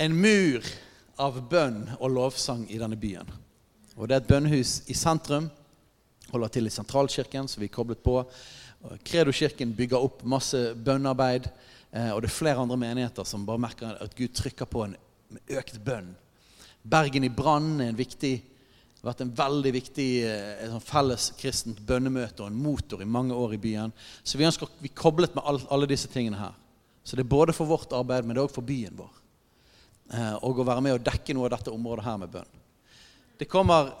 en 0.00 0.14
mur 0.16 0.64
av 1.20 1.36
bønn 1.50 1.84
og 2.00 2.10
lovsang 2.14 2.64
i 2.72 2.80
denne 2.80 2.98
byen. 2.98 3.28
Og 3.94 4.08
Det 4.08 4.16
er 4.16 4.22
et 4.22 4.30
bønnhus 4.30 4.80
i 4.90 4.96
sentrum. 4.98 5.50
Holder 6.32 6.50
til 6.50 6.66
i 6.66 6.72
sentralkirken, 6.72 7.46
som 7.48 7.60
vi 7.62 7.68
er 7.68 7.74
koblet 7.76 8.00
på. 8.02 8.16
Kredo-kirken 9.06 9.76
bygger 9.76 10.02
opp 10.02 10.24
masse 10.26 10.72
bønnearbeid. 10.74 11.46
Eh, 11.94 12.10
og 12.10 12.22
det 12.22 12.30
er 12.30 12.34
flere 12.34 12.64
andre 12.64 12.80
menigheter 12.80 13.28
som 13.28 13.44
bare 13.46 13.62
merker 13.62 14.00
at 14.02 14.16
Gud 14.18 14.34
trykker 14.34 14.66
på 14.66 14.82
en 14.88 14.96
økt 15.54 15.78
bønn. 15.84 16.10
Bergen 16.82 17.24
i 17.24 17.32
brann 17.32 17.78
er 17.80 17.92
en 17.92 18.00
viktig, 18.00 18.34
har 19.04 19.12
vært 19.12 19.24
en 19.24 19.34
veldig 19.36 19.72
viktig 19.76 20.08
et 20.24 20.70
sånn 20.72 20.84
felles 20.84 21.30
kristent 21.38 21.82
bønnemøte 21.86 22.42
og 22.42 22.48
en 22.50 22.62
motor 22.64 23.02
i 23.04 23.08
mange 23.08 23.36
år 23.36 23.56
i 23.56 23.60
byen. 23.60 23.92
Så 24.24 24.40
vi 24.40 24.46
ønsker 24.48 24.70
vi 24.80 24.92
koblet 24.92 25.36
med 25.36 25.44
alle 25.44 25.88
disse 25.90 26.08
tingene 26.08 26.40
her. 26.40 26.56
Så 27.04 27.16
det 27.16 27.26
er 27.26 27.34
både 27.34 27.52
for 27.52 27.68
vårt 27.68 27.92
arbeid, 27.92 28.24
men 28.24 28.32
det 28.32 28.40
er 28.40 28.48
òg 28.48 28.54
for 28.54 28.64
byen 28.64 28.96
vår. 28.96 29.12
Eh, 30.14 30.34
og 30.40 30.60
å 30.60 30.66
være 30.66 30.84
med 30.84 30.96
og 30.96 31.04
dekke 31.04 31.36
noe 31.36 31.50
av 31.50 31.58
dette 31.58 31.72
området 31.72 32.06
her 32.06 32.16
med 32.22 32.32
bønn. 32.32 32.58
Det 33.38 33.50
kommer 33.50 33.92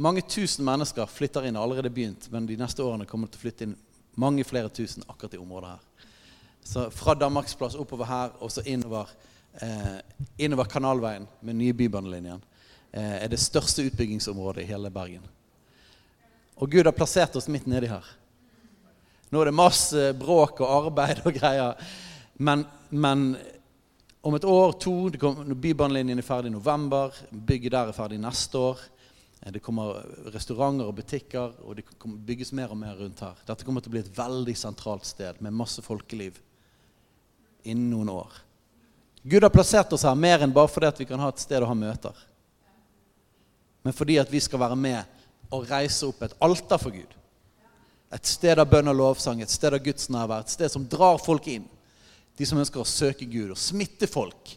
Mange 0.00 0.22
tusen 0.24 0.64
mennesker 0.64 1.06
flytter 1.06 1.44
inn, 1.44 1.56
allerede 1.60 1.90
begynt, 1.92 2.30
men 2.32 2.46
de 2.48 2.56
neste 2.56 2.80
årene 2.80 3.04
kommer 3.04 3.28
det 3.28 3.34
til 3.34 3.40
å 3.40 3.42
flytte 3.42 3.66
inn 3.66 3.74
mange 4.16 4.44
flere 4.44 4.70
tusen 4.72 5.04
akkurat 5.04 5.34
i 5.36 5.40
området 5.40 5.74
her. 5.74 6.08
Så 6.64 6.86
fra 6.94 7.12
Danmarksplass 7.18 7.76
oppover 7.76 8.08
her 8.08 8.32
og 8.40 8.50
så 8.54 8.64
innover, 8.64 9.10
eh, 9.60 10.00
innover 10.38 10.64
Kanalveien 10.64 11.28
med 11.42 11.58
nye 11.60 11.76
Bybanelinjen 11.76 12.40
eh, 12.40 12.51
er 12.92 13.30
det 13.32 13.40
største 13.40 13.86
utbyggingsområdet 13.88 14.64
i 14.64 14.68
hele 14.68 14.90
Bergen. 14.92 15.24
Og 16.60 16.70
Gud 16.70 16.84
har 16.84 16.94
plassert 16.94 17.36
oss 17.36 17.48
midt 17.48 17.64
nedi 17.70 17.88
her. 17.88 18.04
Nå 19.32 19.40
er 19.40 19.48
det 19.48 19.56
masse 19.56 20.10
bråk 20.20 20.60
og 20.60 20.74
arbeid 20.76 21.22
og 21.24 21.32
greier. 21.32 21.78
Men, 22.36 22.66
men 22.90 23.30
om 24.20 24.36
et 24.36 24.44
år, 24.44 24.74
to 24.78 24.94
kommer, 25.18 25.54
Bybanelinjen 25.54 26.20
er 26.20 26.26
ferdig 26.26 26.52
i 26.52 26.54
november, 26.54 27.16
bygget 27.32 27.72
der 27.74 27.90
er 27.90 27.96
ferdig 27.96 28.20
neste 28.20 28.60
år. 28.60 28.82
Eh, 29.40 29.50
det 29.56 29.62
kommer 29.64 30.04
restauranter 30.34 30.86
og 30.86 30.94
butikker, 31.00 31.56
og 31.64 31.80
det 31.80 31.86
bygges 32.28 32.52
mer 32.52 32.70
og 32.70 32.78
mer 32.78 32.94
rundt 33.00 33.24
her. 33.24 33.40
Dette 33.48 33.66
kommer 33.66 33.82
til 33.82 33.90
å 33.90 33.96
bli 33.96 34.04
et 34.04 34.14
veldig 34.18 34.54
sentralt 34.58 35.08
sted 35.08 35.40
med 35.42 35.56
masse 35.56 35.82
folkeliv 35.82 36.38
innen 37.64 37.90
noen 37.90 38.12
år. 38.12 38.36
Gud 39.22 39.42
har 39.42 39.54
plassert 39.54 39.92
oss 39.94 40.04
her 40.06 40.18
mer 40.18 40.42
enn 40.42 40.54
bare 40.54 40.70
fordi 40.70 41.02
vi 41.02 41.08
kan 41.08 41.20
ha 41.22 41.30
et 41.30 41.42
sted 41.42 41.62
å 41.62 41.70
ha 41.70 41.78
møter. 41.78 42.14
Men 43.82 43.96
fordi 43.96 44.18
at 44.22 44.30
vi 44.32 44.40
skal 44.40 44.60
være 44.62 44.78
med 44.78 45.02
og 45.52 45.66
reise 45.70 46.06
opp 46.06 46.22
et 46.22 46.34
alter 46.40 46.80
for 46.80 46.94
Gud. 46.94 47.18
Et 48.12 48.28
sted 48.28 48.60
av 48.60 48.68
bønn 48.68 48.90
og 48.92 48.98
lovsang, 48.98 49.40
et 49.42 49.50
sted 49.50 49.72
av 49.74 49.82
Guds 49.84 50.10
nærvær, 50.12 50.44
et 50.44 50.52
sted 50.52 50.70
som 50.72 50.84
drar 50.88 51.20
folk 51.22 51.48
inn 51.48 51.64
de 52.36 52.46
som 52.48 52.60
ønsker 52.60 52.80
å 52.80 52.88
søke 52.88 53.28
Gud 53.28 53.52
og 53.52 53.60
smitte 53.60 54.08
folk. 54.08 54.54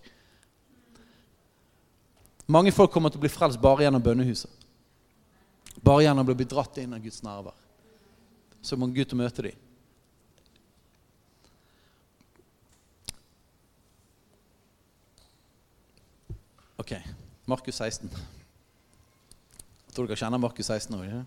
Mange 2.51 2.71
folk 2.75 2.93
kommer 2.93 3.11
til 3.11 3.19
å 3.19 3.25
bli 3.25 3.31
frelst 3.33 3.61
bare 3.61 3.85
gjennom 3.85 4.03
bønnehuset. 4.05 4.51
Bare 5.83 6.05
gjennom 6.05 6.27
å 6.29 6.37
bli 6.37 6.47
dratt 6.47 6.77
inn 6.81 6.93
av 6.95 7.03
Guds 7.03 7.23
nærvær. 7.25 7.57
Så 8.61 8.77
må 8.77 8.87
Gud 8.93 9.13
møte 9.17 9.49
dem. 9.49 9.61
Ok, 16.81 16.91
Markus 17.49 17.77
16. 17.79 18.11
Tror 19.95 20.09
dere 20.09 20.19
kjenner 20.19 20.41
Markus 20.41 20.67
16 20.67 20.97
òg? 20.97 21.05
ikke 21.05 21.23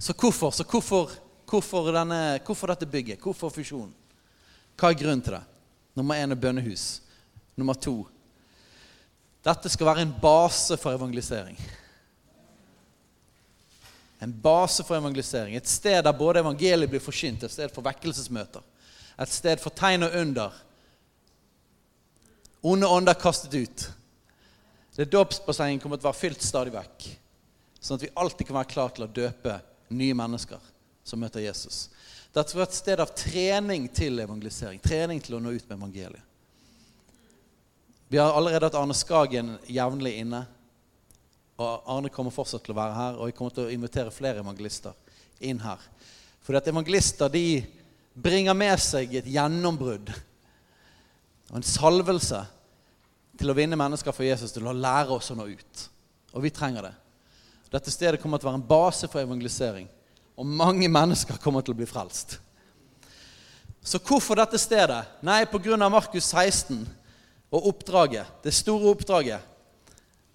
Så 0.00 0.16
hvorfor, 0.16 0.50
så 0.50 0.64
hvorfor, 0.64 1.12
hvorfor, 1.46 1.92
denne, 1.92 2.40
hvorfor 2.46 2.72
dette 2.72 2.86
bygget? 2.86 3.20
Hvorfor 3.20 3.52
fusjonen? 3.52 3.92
Hva 4.80 4.90
er 4.90 4.98
grunnen 4.98 5.22
til 5.22 5.36
det? 5.36 5.44
Nummer 5.94 6.16
én 6.16 6.32
er 6.32 6.40
bønnehus. 6.40 7.02
Nummer 7.56 7.74
to 7.74 8.08
Dette 9.44 9.70
skal 9.72 9.86
være 9.86 10.02
en 10.04 10.16
base 10.20 10.76
for 10.76 10.92
evangelisering. 10.92 11.56
En 14.20 14.32
base 14.32 14.84
for 14.84 14.96
evangelisering. 14.96 15.56
Et 15.56 15.68
sted 15.68 16.02
der 16.04 16.12
både 16.12 16.42
evangeliet 16.42 16.90
blir 16.90 17.00
forkynt, 17.00 17.42
et 17.42 17.52
sted 17.52 17.72
for 17.72 17.86
vekkelsesmøter. 17.86 18.60
Et 19.20 19.32
sted 19.32 19.62
for 19.62 19.72
tegn 19.72 20.02
og 20.02 20.18
under. 20.20 20.58
Onde 22.60 22.86
ånder 22.86 23.14
kastet 23.14 23.54
ut. 23.54 23.88
Det 24.96 25.08
Dåpsbassenget 25.08 25.82
kommer 25.82 25.96
til 25.96 26.04
å 26.04 26.10
være 26.10 26.20
fylt 26.20 26.42
stadig 26.44 26.74
vekk. 26.74 27.06
Sånn 27.80 27.96
at 27.96 28.04
vi 28.04 28.12
alltid 28.20 28.48
kan 28.48 28.58
være 28.58 28.72
klar 28.74 28.90
til 28.92 29.06
å 29.06 29.12
døpe 29.16 29.54
nye 29.96 30.16
mennesker 30.16 30.60
som 31.06 31.22
møter 31.22 31.40
Jesus. 31.40 31.86
Det 32.30 32.44
skal 32.44 32.60
være 32.60 32.68
et 32.68 32.76
sted 32.76 33.00
av 33.02 33.14
trening 33.16 33.86
til 33.96 34.20
evangelisering. 34.20 34.82
Trening 34.84 35.22
til 35.24 35.38
å 35.38 35.40
nå 35.42 35.54
ut 35.56 35.64
med 35.70 35.78
evangeliet. 35.78 36.26
Vi 38.10 38.18
har 38.18 38.34
allerede 38.34 38.66
hatt 38.66 38.76
Arne 38.76 38.94
Skagen 38.98 39.54
jevnlig 39.70 40.16
inne. 40.20 40.42
Og 41.60 41.90
Arne 41.94 42.10
kommer 42.12 42.34
fortsatt 42.34 42.64
til 42.66 42.74
å 42.74 42.80
være 42.80 42.96
her, 42.96 43.18
og 43.18 43.28
jeg 43.28 43.36
kommer 43.38 43.54
til 43.54 43.68
å 43.68 43.72
invitere 43.74 44.12
flere 44.14 44.42
evangelister 44.42 44.96
inn 45.46 45.60
her. 45.62 45.80
For 46.44 46.58
evangelister 46.58 47.30
de 47.32 47.62
bringer 48.14 48.56
med 48.58 48.76
seg 48.82 49.14
et 49.20 49.28
gjennombrudd 49.30 50.10
og 51.50 51.58
en 51.58 51.66
salvelse 51.66 52.40
til 53.40 53.50
å 53.50 53.56
vinne 53.56 53.78
mennesker 53.78 54.14
for 54.14 54.26
Jesus, 54.26 54.52
til 54.54 54.68
å 54.68 54.76
lære 54.76 55.16
oss 55.16 55.32
å 55.32 55.36
nå 55.38 55.48
ut. 55.50 55.86
Og 56.36 56.44
vi 56.44 56.52
trenger 56.54 56.86
det. 56.86 56.92
Dette 57.72 57.90
stedet 57.90 58.20
kommer 58.22 58.38
til 58.38 58.48
å 58.48 58.52
være 58.52 58.60
en 58.60 58.68
base 58.68 59.08
for 59.10 59.22
evangelisering. 59.22 59.88
Og 60.38 60.46
mange 60.46 60.88
mennesker 60.88 61.40
kommer 61.42 61.64
til 61.64 61.74
å 61.74 61.80
bli 61.80 61.88
frelst. 61.88 62.38
Så 63.82 63.98
hvorfor 64.04 64.38
dette 64.38 64.58
stedet? 64.60 65.00
Nei, 65.24 65.44
pga. 65.48 65.76
Markus 65.88 66.28
16 66.30 66.84
og 67.50 67.70
oppdraget. 67.72 68.28
Det 68.44 68.52
store 68.54 68.92
oppdraget. 68.92 69.46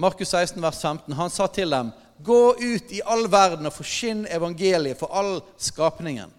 Markus 0.02 0.34
16, 0.34 0.60
vers 0.62 0.82
15. 0.82 1.14
Han 1.16 1.30
sa 1.30 1.48
til 1.48 1.72
dem, 1.72 1.92
'Gå 2.24 2.56
ut 2.60 2.92
i 2.92 3.02
all 3.06 3.28
verden 3.32 3.66
og 3.66 3.74
forkynn 3.74 4.28
evangeliet 4.30 4.98
for 4.98 5.08
all 5.12 5.42
skapningen.' 5.58 6.32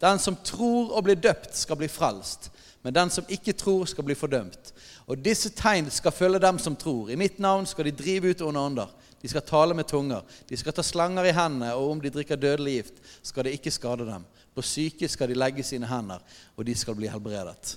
'Den 0.00 0.18
som 0.18 0.36
tror 0.36 0.92
og 0.92 1.04
blir 1.04 1.14
døpt, 1.14 1.56
skal 1.56 1.76
bli 1.76 1.88
frelst.' 1.88 2.50
Men 2.82 2.94
den 2.94 3.10
som 3.14 3.28
ikke 3.30 3.54
tror, 3.54 3.84
skal 3.86 4.04
bli 4.04 4.16
fordømt. 4.18 4.72
Og 5.06 5.20
disse 5.22 5.52
tegn 5.54 5.90
skal 5.90 6.14
følge 6.14 6.40
dem 6.42 6.58
som 6.58 6.76
tror. 6.76 7.10
I 7.10 7.18
mitt 7.18 7.38
navn 7.42 7.66
skal 7.66 7.86
de 7.86 7.94
drive 7.94 8.32
ut 8.32 8.42
onde 8.42 8.60
ånder. 8.60 8.94
De 9.22 9.30
skal 9.30 9.44
tale 9.46 9.74
med 9.78 9.86
tunger. 9.86 10.24
De 10.48 10.58
skal 10.58 10.74
ta 10.74 10.82
slanger 10.82 11.28
i 11.30 11.34
hendene, 11.36 11.70
og 11.78 11.92
om 11.92 12.00
de 12.02 12.10
drikker 12.10 12.40
dødelig 12.40 12.74
gift, 12.80 12.98
skal 13.22 13.46
det 13.46 13.54
ikke 13.54 13.70
skade 13.70 14.06
dem. 14.08 14.24
På 14.54 14.64
syke 14.66 15.08
skal 15.08 15.30
de 15.30 15.38
legge 15.38 15.62
sine 15.64 15.86
hender, 15.86 16.18
og 16.56 16.66
de 16.66 16.74
skal 16.74 16.98
bli 16.98 17.10
helbredet. 17.10 17.76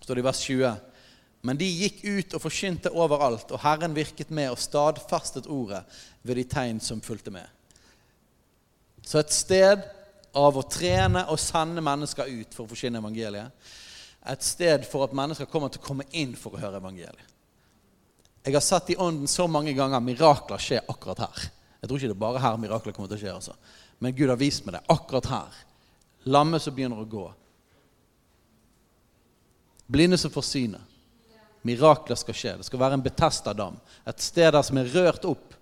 Står 0.00 0.16
det 0.16 0.24
i 0.24 0.26
vers 0.26 0.40
20. 0.46 0.72
Men 1.44 1.60
de 1.60 1.68
gikk 1.68 2.00
ut 2.08 2.34
og 2.36 2.40
forkynte 2.40 2.92
overalt, 2.92 3.52
og 3.52 3.60
Herren 3.60 3.92
virket 3.96 4.32
med 4.32 4.48
og 4.48 4.60
stadfestet 4.60 5.46
ordet 5.46 5.82
ved 6.24 6.40
de 6.40 6.46
tegn 6.48 6.80
som 6.80 7.04
fulgte 7.04 7.32
med. 7.34 7.44
Så 9.04 9.20
et 9.20 9.32
sted 9.32 9.84
av 10.38 10.58
å 10.58 10.64
trene 10.68 11.24
og 11.30 11.40
sende 11.40 11.82
mennesker 11.84 12.30
ut 12.30 12.54
for 12.54 12.66
å 12.66 12.72
forsyne 12.72 13.00
evangeliet. 13.00 13.70
Et 14.32 14.44
sted 14.44 14.86
for 14.88 15.04
at 15.04 15.14
mennesker 15.16 15.48
kommer 15.50 15.72
til 15.72 15.82
å 15.82 15.86
komme 15.86 16.06
inn 16.16 16.32
for 16.38 16.56
å 16.56 16.62
høre 16.62 16.80
evangeliet. 16.80 17.32
Jeg 18.44 18.52
har 18.52 18.64
sett 18.64 18.90
i 18.92 18.96
ånden 19.00 19.28
så 19.30 19.46
mange 19.48 19.72
ganger 19.72 20.02
mirakler 20.04 20.60
skje 20.60 20.82
akkurat 20.88 21.22
her. 21.24 21.46
Jeg 21.80 21.88
tror 21.88 22.00
ikke 22.00 22.10
det 22.10 22.16
er 22.16 22.24
bare 22.26 22.42
her 22.42 22.58
mirakler 22.60 22.92
kommer 22.96 23.08
til 23.08 23.16
å 23.16 23.22
skje. 23.22 23.34
altså. 23.34 23.54
Men 23.98 24.16
Gud 24.16 24.28
har 24.28 24.40
vist 24.40 24.66
meg 24.66 24.76
det 24.76 24.82
akkurat 24.92 25.30
her. 25.30 25.62
Lamme 26.28 26.60
som 26.60 26.74
begynner 26.76 27.00
å 27.00 27.08
gå. 27.08 27.24
Blinde 29.86 30.18
som 30.20 30.32
får 30.32 30.46
synet. 30.48 30.92
Mirakler 31.64 32.16
skal 32.20 32.36
skje. 32.36 32.54
Det 32.60 32.66
skal 32.68 32.80
være 32.80 32.98
en 32.98 33.04
Betesta-dam. 33.04 33.76
Et 34.04 34.20
sted 34.20 34.50
der 34.52 34.64
som 34.64 34.80
er 34.80 34.90
rørt 34.92 35.24
opp. 35.28 35.54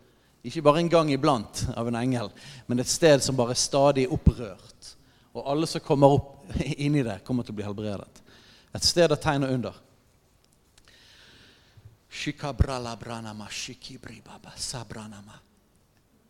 Ikke 0.42 0.62
bare 0.66 0.82
en 0.82 0.90
gang 0.90 1.10
iblant 1.14 1.66
av 1.78 1.86
en 1.86 1.98
engel, 2.00 2.32
men 2.66 2.82
et 2.82 2.90
sted 2.90 3.22
som 3.22 3.36
bare 3.38 3.54
er 3.54 3.62
stadig 3.62 4.08
opprørt. 4.10 4.90
Og 5.32 5.46
alle 5.48 5.68
som 5.70 5.84
kommer 5.84 6.16
opp 6.18 6.50
inni 6.84 7.04
det, 7.06 7.20
kommer 7.26 7.46
til 7.46 7.54
å 7.54 7.60
bli 7.60 7.66
helbredet. 7.66 8.22
Et 8.74 8.84
sted 8.84 9.12
av 9.12 9.20
tegn 9.22 9.46
og 9.46 9.54
under. 9.54 9.78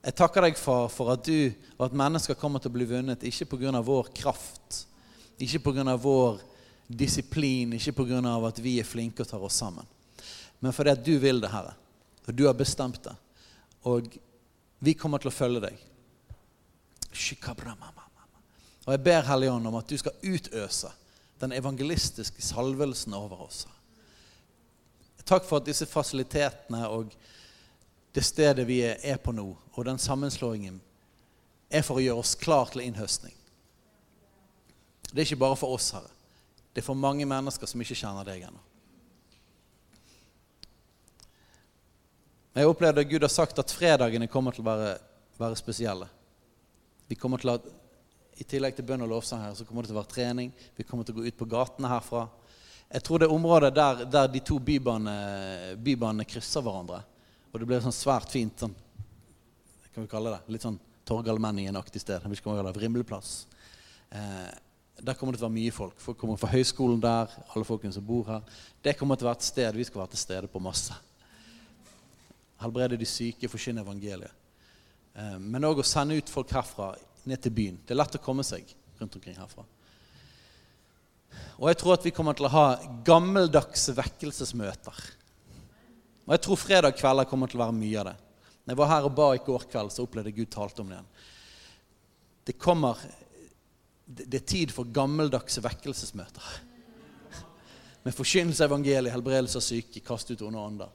Jeg 0.02 0.14
takker 0.18 0.46
deg, 0.46 0.58
far, 0.58 0.88
for 0.90 1.12
at 1.14 1.24
du 1.26 1.52
og 1.76 1.84
at 1.86 1.96
mennesker 1.98 2.38
kommer 2.38 2.62
til 2.62 2.72
å 2.72 2.76
bli 2.76 2.86
vunnet, 2.90 3.22
ikke 3.26 3.48
pga. 3.54 3.80
vår 3.82 4.10
kraft, 4.14 4.84
ikke 5.38 5.62
pga. 5.62 5.96
vår 5.96 6.40
disiplin, 6.86 7.72
ikke 7.78 7.94
pga. 8.02 8.20
at 8.46 8.58
vi 8.62 8.78
er 8.80 8.86
flinke 8.86 9.22
og 9.22 9.30
tar 9.30 9.42
oss 9.42 9.58
sammen, 9.62 9.86
men 10.60 10.74
fordi 10.74 10.90
at 10.90 11.04
du 11.04 11.16
vil 11.18 11.40
det, 11.42 11.50
Herre. 11.50 11.74
Og 12.26 12.34
du 12.34 12.46
har 12.46 12.54
bestemt 12.54 13.02
det. 13.02 13.14
Og 13.88 14.14
vi 14.82 14.94
kommer 14.98 15.22
til 15.22 15.30
å 15.30 15.34
følge 15.34 15.62
deg. 15.64 15.78
Og 18.82 18.90
jeg 18.94 19.02
ber 19.04 19.28
Hellige 19.28 19.52
Ånd 19.52 19.68
om 19.70 19.78
at 19.78 19.90
du 19.90 19.98
skal 20.00 20.16
utøse 20.22 20.90
den 21.42 21.52
evangelistiske 21.54 22.42
salvelsen 22.42 23.14
over 23.14 23.44
oss. 23.46 23.66
Takk 25.24 25.46
for 25.46 25.60
at 25.60 25.68
disse 25.68 25.86
fasilitetene 25.86 26.82
og 26.90 27.12
det 28.12 28.24
stedet 28.26 28.66
vi 28.68 28.80
er 28.84 29.20
på 29.22 29.32
nå, 29.32 29.46
og 29.72 29.84
den 29.86 29.98
sammenslåingen, 29.98 30.80
er 31.72 31.84
for 31.86 31.96
å 31.96 32.02
gjøre 32.04 32.20
oss 32.20 32.34
klar 32.36 32.68
til 32.68 32.82
innhøstning. 32.84 33.32
Det 35.08 35.22
er 35.22 35.28
ikke 35.30 35.40
bare 35.44 35.56
for 35.56 35.72
oss, 35.72 35.92
Herre. 35.96 36.10
Det 36.72 36.82
er 36.82 36.86
for 36.86 36.98
mange 36.98 37.24
mennesker 37.28 37.68
som 37.68 37.80
ikke 37.84 37.96
kjenner 37.96 38.26
deg 38.28 38.44
ennå. 38.48 38.60
Jeg 42.52 42.68
opplevde 42.68 43.00
at 43.00 43.08
Gud 43.08 43.24
har 43.24 43.32
sagt 43.32 43.60
at 43.62 43.72
fredagene 43.72 44.28
kommer 44.28 44.52
til 44.52 44.60
å 44.60 44.68
være, 44.68 44.96
være 45.40 45.56
spesielle. 45.56 46.08
Vi 47.08 47.16
kommer 47.16 47.40
til 47.40 47.54
å, 47.54 47.56
I 48.36 48.44
tillegg 48.48 48.76
til 48.76 48.84
bønn 48.88 49.04
og 49.04 49.08
lovsang 49.08 49.40
her, 49.46 49.54
så 49.56 49.64
kommer 49.64 49.84
det 49.84 49.92
til 49.92 49.96
å 49.96 50.02
være 50.02 50.12
trening. 50.12 50.50
Vi 50.76 50.84
kommer 50.84 51.06
til 51.08 51.16
å 51.16 51.20
gå 51.20 51.28
ut 51.28 51.38
på 51.38 51.48
gatene 51.48 51.88
herfra. 51.88 52.26
Jeg 52.92 53.06
tror 53.06 53.22
det 53.22 53.28
er 53.28 53.32
området 53.32 53.70
der, 53.72 54.02
der 54.04 54.28
de 54.28 54.42
to 54.44 54.58
bybanene, 54.60 55.76
bybanene, 55.80 56.26
krysser 56.28 56.64
hverandre. 56.64 57.00
Og 57.52 57.60
det 57.60 57.68
blir 57.68 57.80
sånn 57.84 57.94
svært 57.96 58.32
fint 58.32 58.64
sånn, 58.64 58.74
kan 59.92 60.04
vi 60.04 60.10
kalle 60.10 60.32
det, 60.34 60.40
litt 60.52 60.64
sånn 60.64 60.76
Torgall 61.08 61.40
Menningen-aktig 61.40 62.00
sted. 62.00 62.24
Vi 62.28 62.36
skal 62.40 62.58
kalle 62.58 62.68
det 62.68 62.76
Vrimleplass. 62.76 63.32
Eh, 64.12 64.50
der 65.00 65.16
kommer 65.16 65.32
det 65.32 65.40
til 65.40 65.46
å 65.46 65.48
være 65.48 65.56
mye 65.56 65.72
folk. 65.72 65.96
Folk 66.00 66.20
kommer 66.20 66.40
fra 66.40 66.52
høyskolen 66.52 67.00
der. 67.00 67.32
alle 67.54 67.68
folkene 67.68 67.96
som 67.96 68.04
bor 68.06 68.28
her. 68.28 68.44
Det 68.84 68.96
kommer 68.98 69.16
til 69.16 69.26
å 69.26 69.30
være 69.30 69.40
et 69.40 69.48
sted 69.48 69.76
vi 69.76 69.88
skal 69.88 70.04
være 70.04 70.12
til 70.12 70.22
stede 70.22 70.52
på 70.52 70.60
masse. 70.62 70.96
Helbrede 72.62 72.98
de 73.00 73.08
syke, 73.08 73.50
forkynne 73.50 73.84
evangeliet. 73.84 74.40
Eh, 75.14 75.38
men 75.38 75.68
òg 75.68 75.82
å 75.82 75.86
sende 75.86 76.16
ut 76.16 76.32
folk 76.32 76.52
herfra 76.56 76.92
ned 77.28 77.42
til 77.42 77.54
byen. 77.54 77.78
Det 77.86 77.94
er 77.94 78.00
lett 78.00 78.18
å 78.18 78.22
komme 78.22 78.44
seg 78.46 78.66
rundt 79.00 79.16
omkring 79.18 79.36
herfra. 79.38 79.64
Og 81.60 81.68
jeg 81.70 81.78
tror 81.80 81.96
at 81.96 82.06
vi 82.06 82.12
kommer 82.14 82.36
til 82.36 82.48
å 82.48 82.52
ha 82.52 82.66
gammeldagse 83.06 83.94
vekkelsesmøter. 83.96 85.02
Og 86.26 86.34
jeg 86.36 86.42
tror 86.44 86.60
fredag 86.60 86.96
kvelder 86.98 87.28
kommer 87.28 87.50
til 87.50 87.60
å 87.60 87.64
være 87.64 87.76
mye 87.76 88.00
av 88.02 88.10
det. 88.10 88.16
Når 88.62 88.72
jeg 88.72 88.78
var 88.78 88.90
her 88.92 89.06
og 89.08 89.14
ba 89.18 89.28
i 89.34 89.42
går 89.42 89.66
kveld, 89.70 89.92
så 89.92 90.04
opplevde 90.06 90.30
jeg 90.30 90.42
Gud 90.42 90.52
talte 90.54 90.82
om 90.82 90.90
det 90.90 90.98
igjen. 90.98 91.12
Det 92.46 92.58
kommer 92.58 92.98
Det 94.12 94.34
er 94.34 94.44
tid 94.44 94.72
for 94.74 94.84
gammeldagse 94.84 95.62
vekkelsesmøter. 95.64 96.48
Med 98.02 98.12
forkynnelse 98.12 98.64
av 98.64 98.72
evangeliet, 98.72 99.14
helbredelse 99.14 99.56
av 99.56 99.64
syke, 99.64 100.02
kaste 100.04 100.34
ut 100.34 100.42
onde 100.42 100.58
ånder. 100.58 100.90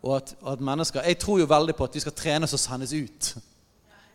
Og 0.00 0.16
at, 0.16 0.32
at, 0.46 0.60
mennesker 0.64 1.04
Jeg 1.04 1.18
tror 1.20 1.38
jo 1.40 1.48
veldig 1.50 1.74
på 1.76 1.84
at 1.84 1.94
vi 1.94 2.00
skal 2.00 2.16
trenes 2.16 2.54
og 2.56 2.60
sendes 2.60 2.92
ut. 2.96 3.34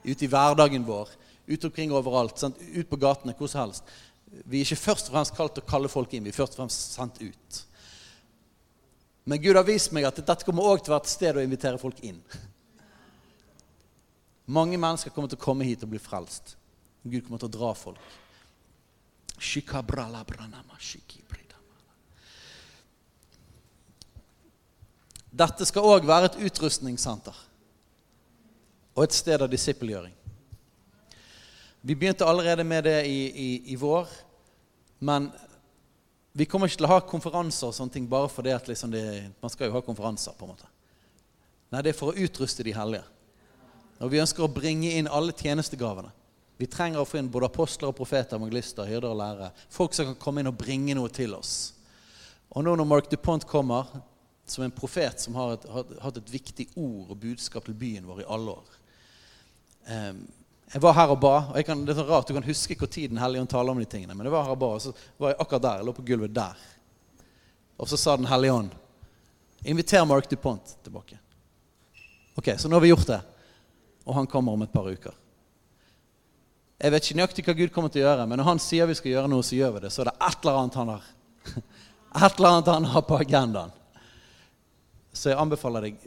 Ut 0.05 0.21
i 0.21 0.29
hverdagen 0.29 0.85
vår. 0.87 1.11
Ut 1.45 1.65
omkring 1.65 1.93
overalt. 1.93 2.39
Sant? 2.41 2.57
Ut 2.57 2.89
på 2.89 2.97
gatene, 2.97 3.35
hvor 3.37 3.49
som 3.51 3.67
helst 3.67 3.95
vi 4.43 4.59
er 4.59 4.65
ikke 4.65 4.81
først 4.81 5.09
og 5.09 5.15
fremst 5.15 5.35
kalt 5.35 5.55
til 5.55 5.63
å 5.63 5.69
kalle 5.69 5.91
folk 5.91 6.13
inn, 6.13 6.25
vi 6.25 6.33
er 6.33 6.35
først 6.35 6.55
og 6.55 6.63
fremst 6.63 6.97
sendt 6.97 7.21
ut. 7.23 7.61
Men 9.25 9.41
Gud 9.41 9.57
har 9.57 9.65
vist 9.65 9.93
meg 9.95 10.05
at 10.05 10.19
dette 10.19 10.45
kommer 10.45 10.67
også 10.67 10.85
til 10.85 10.93
å 10.93 10.95
være 10.95 11.05
et 11.05 11.13
sted 11.13 11.39
å 11.39 11.45
invitere 11.45 11.81
folk 11.81 12.01
inn. 12.05 12.19
Mange 14.45 14.77
mennesker 14.77 15.13
kommer 15.13 15.31
til 15.31 15.39
å 15.39 15.45
komme 15.45 15.65
hit 15.65 15.85
og 15.85 15.93
bli 15.93 16.01
frelst. 16.01 16.53
Gud 17.05 17.25
kommer 17.25 17.41
til 17.41 17.49
å 17.49 17.55
dra 17.55 17.71
folk. 17.77 18.01
Dette 25.35 25.67
skal 25.67 25.83
òg 25.83 26.05
være 26.07 26.29
et 26.29 26.37
utrustningssenter 26.47 27.35
og 28.95 29.03
et 29.03 29.15
sted 29.15 29.41
av 29.43 29.51
disippelgjøring. 29.51 30.13
Vi 31.85 31.95
begynte 31.95 32.25
allerede 32.25 32.63
med 32.63 32.85
det 32.87 33.01
i, 33.09 33.19
i, 33.29 33.49
i 33.73 33.75
vår. 33.75 34.07
Men 35.03 35.27
vi 36.31 36.47
kommer 36.47 36.67
ikke 36.67 36.79
til 36.79 36.87
å 36.87 36.93
ha 36.93 37.01
konferanser 37.03 37.67
og 37.67 37.75
sånne 37.75 37.93
ting 37.93 38.07
bare 38.09 38.31
fordi 38.31 38.53
at 38.55 38.69
liksom 38.71 38.93
det, 38.95 39.03
man 39.43 39.51
skal 39.51 39.69
jo 39.69 39.75
ha 39.75 39.83
konferanser. 39.83 40.33
på 40.37 40.47
en 40.47 40.53
måte. 40.55 40.71
Nei, 41.71 41.83
det 41.83 41.91
er 41.91 41.99
for 41.99 42.13
å 42.13 42.25
utruste 42.25 42.63
de 42.63 42.73
hellige. 42.73 43.03
Og 43.99 44.11
vi 44.11 44.23
ønsker 44.23 44.43
å 44.43 44.51
bringe 44.51 44.95
inn 44.95 45.11
alle 45.11 45.35
tjenestegavene. 45.35 46.09
Vi 46.57 46.67
trenger 46.71 47.03
å 47.03 47.07
få 47.07 47.19
inn 47.19 47.29
både 47.31 47.51
apostler 47.51 47.91
og 47.91 47.97
profeter, 47.99 48.39
evangelister, 48.39 48.87
hyrder 48.87 49.11
og 49.11 49.19
lærere. 49.19 49.51
Folk 49.71 49.95
som 49.95 50.09
kan 50.09 50.19
komme 50.19 50.41
inn 50.41 50.51
og 50.51 50.57
bringe 50.57 50.95
noe 50.95 51.11
til 51.11 51.35
oss. 51.35 51.73
Og 52.55 52.63
nå 52.63 52.75
når 52.79 52.87
Mark 52.87 53.09
DuPont 53.11 53.43
kommer 53.47 53.91
som 54.45 54.63
en 54.63 54.73
profet 54.73 55.19
som 55.21 55.35
har 55.35 55.57
hatt 56.01 56.17
et 56.17 56.33
viktig 56.33 56.67
ord 56.75 57.11
og 57.11 57.19
budskap 57.21 57.65
til 57.65 57.77
byen 57.77 58.05
vår 58.07 58.23
i 58.23 58.27
alle 58.35 58.57
år 58.57 58.73
um, 59.89 60.25
jeg 60.73 60.81
var 60.81 60.95
her 60.97 61.11
og 61.13 61.19
ba. 61.21 61.35
og 61.53 61.65
kan, 61.65 61.85
Det 61.85 61.93
er 61.93 61.99
så 62.01 62.07
rart, 62.07 62.27
Du 62.27 62.33
kan 62.33 62.43
huske 62.43 62.75
hvor 62.75 62.87
tid 62.87 63.09
Den 63.09 63.17
hellige 63.17 63.41
ånd 63.41 63.49
taler 63.49 63.71
om 63.71 63.79
de 63.79 63.85
tingene. 63.85 64.15
Men 64.15 64.25
jeg 64.25 64.31
var 64.33 64.43
her 64.43 64.55
og 64.55 64.59
ba, 64.59 64.65
og 64.65 64.81
så 64.81 64.93
var 65.17 65.29
jeg 65.29 65.37
akkurat 65.39 65.61
der. 65.61 65.77
Jeg 65.77 65.85
lå 65.85 65.93
på 65.93 66.05
gulvet 66.07 66.33
der. 66.33 66.55
Og 67.77 67.87
så 67.87 67.97
sa 67.97 68.17
Den 68.17 68.25
hellige 68.25 68.53
ånd 68.53 68.71
Inviter 69.63 70.05
Mark 70.05 70.29
DuPont 70.29 70.75
tilbake. 70.83 71.17
Ok, 72.35 72.57
Så 72.57 72.67
nå 72.67 72.75
har 72.75 72.81
vi 72.81 72.91
gjort 72.91 73.07
det. 73.07 73.21
Og 74.05 74.15
han 74.15 74.27
kommer 74.27 74.53
om 74.53 74.61
et 74.61 74.71
par 74.73 74.85
uker. 74.85 75.13
Jeg 76.79 76.91
vet 76.91 77.05
ikke 77.05 77.17
nøyaktig 77.17 77.45
hva 77.45 77.55
Gud 77.55 77.71
kommer 77.73 77.89
til 77.89 78.03
å 78.03 78.09
gjøre, 78.09 78.27
men 78.27 78.37
når 78.37 78.45
han 78.45 78.59
sier 78.59 78.85
vi 78.85 78.97
skal 78.99 79.11
gjøre 79.11 79.29
noe, 79.31 79.43
så 79.43 79.55
gjør 79.55 79.77
vi 79.77 79.85
det. 79.85 79.91
Så 79.95 80.03
er 80.03 80.09
det 80.11 80.17
et 80.19 80.43
eller 80.43 80.59
annet 80.59 80.75
han 80.75 80.91
har 80.91 81.05
Et 82.25 82.37
eller 82.37 82.49
annet 82.49 82.67
han 82.71 82.85
har 82.91 83.01
på 83.07 83.17
agendaen. 83.17 83.71
Så 85.15 85.31
jeg 85.31 85.39
anbefaler 85.39 85.87
deg 85.87 86.01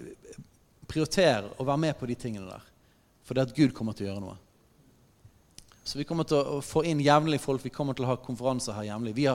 prioriter 0.89 1.49
å 1.57 1.67
være 1.67 1.83
med 1.85 1.97
på 1.99 2.09
de 2.09 2.17
tingene 2.19 2.49
der. 2.49 2.69
For 3.25 3.37
det 3.37 3.49
at 3.49 3.57
Gud 3.57 3.75
kommer 3.77 3.97
til 3.97 4.07
å 4.07 4.11
gjøre 4.11 4.25
noe. 4.25 4.37
Så 5.85 6.01
vi 6.01 6.05
kommer 6.05 6.29
til 6.29 6.41
å 6.41 6.61
få 6.65 6.83
inn 6.85 7.01
jevnlig 7.01 7.41
folk. 7.41 7.63
Vi 7.65 7.73
kommer 7.73 7.97
til 7.97 8.05
å 8.05 8.13
ha 8.13 8.19
konferanser 8.21 8.77
her 8.77 8.91
jevnlig. 8.91 9.29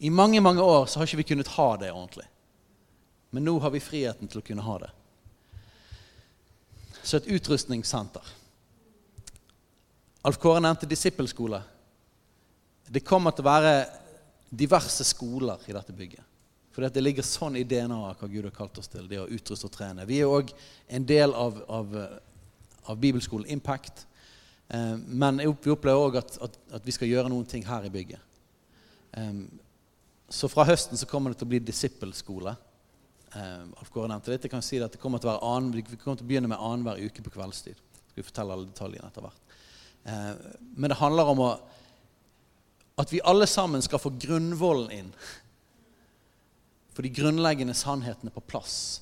I 0.00 0.10
mange 0.10 0.40
mange 0.40 0.64
år 0.64 0.86
så 0.88 1.00
har 1.00 1.08
ikke 1.08 1.20
vi 1.20 1.28
kunnet 1.34 1.52
ha 1.58 1.68
det 1.80 1.92
ordentlig. 1.92 2.24
Men 3.32 3.44
nå 3.44 3.58
har 3.60 3.72
vi 3.72 3.80
friheten 3.80 4.28
til 4.28 4.40
å 4.40 4.44
kunne 4.44 4.64
ha 4.64 4.78
det. 4.80 4.90
Så 7.02 7.18
et 7.18 7.28
utrustningssenter. 7.36 8.24
Alf 10.22 10.38
Kåre 10.40 10.60
nevnte 10.62 10.88
disippelskole. 10.88 11.60
Det 12.92 13.04
kommer 13.04 13.34
til 13.34 13.44
å 13.44 13.50
være 13.50 13.72
diverse 14.52 15.04
skoler 15.08 15.64
i 15.66 15.74
dette 15.74 15.96
bygget. 15.96 16.31
For 16.72 16.88
det 16.88 17.02
ligger 17.04 17.26
sånn 17.26 17.58
i 17.60 17.66
DNA-et 17.68 18.22
hva 18.22 18.28
Gud 18.30 18.46
har 18.48 18.54
kalt 18.56 18.78
oss 18.80 18.88
til. 18.88 19.08
det 19.08 19.20
å 19.20 19.28
utruste 19.28 19.68
og 19.68 19.74
trene. 19.74 20.06
Vi 20.08 20.22
er 20.22 20.30
òg 20.30 20.52
en 20.88 21.04
del 21.06 21.34
av, 21.36 21.60
av, 21.68 21.96
av 22.88 22.98
bibelskolen 22.98 23.50
Impact. 23.52 24.06
Eh, 24.68 24.96
men 24.96 25.42
vi 25.42 25.72
opplever 25.72 26.00
òg 26.00 26.16
at, 26.22 26.38
at, 26.42 26.58
at, 26.72 26.84
vi 26.86 26.94
skal 26.96 27.10
gjøre 27.10 27.28
noen 27.32 27.48
ting 27.48 27.66
her 27.68 27.84
i 27.84 27.92
bygget. 27.92 28.20
så 30.32 30.48
fra 30.48 30.64
høsten 30.64 30.96
så 30.96 31.06
kommer 31.06 31.30
det 31.30 31.42
til 31.42 31.44
å 31.44 31.52
bli 31.52 31.58
disippelskole. 31.60 32.56
Eh, 33.36 34.48
kan 34.48 34.62
si 34.62 34.80
at 34.80 34.92
det 34.92 35.00
kommer 35.00 35.20
til 35.20 35.28
å 35.28 35.32
være 35.34 35.44
annen, 35.44 35.72
Vi 35.72 35.96
kommer 35.96 36.16
til 36.16 36.24
å 36.24 36.28
begynne 36.28 36.48
med 36.48 36.58
annenhver 36.58 37.04
uke 37.04 37.22
på 37.22 37.30
kveldstid. 37.36 37.76
Skal 37.76 38.22
vi 38.22 38.22
fortelle 38.22 38.52
alle 38.52 38.66
detaljene 38.66 39.08
etter 39.08 39.22
hvert. 39.22 39.42
Eh, 40.04 40.34
men 40.76 40.90
det 40.90 41.00
handler 41.00 41.24
om 41.32 41.40
å, 41.40 41.50
at 42.98 43.12
vi 43.12 43.20
alle 43.24 43.46
sammen 43.46 43.82
skal 43.82 43.98
få 44.02 44.12
grunnvollen 44.20 44.90
inn. 44.92 45.12
For 46.92 47.04
de 47.04 47.12
grunnleggende 47.14 47.74
sannhetene 47.76 48.32
på 48.34 48.42
plass. 48.44 49.00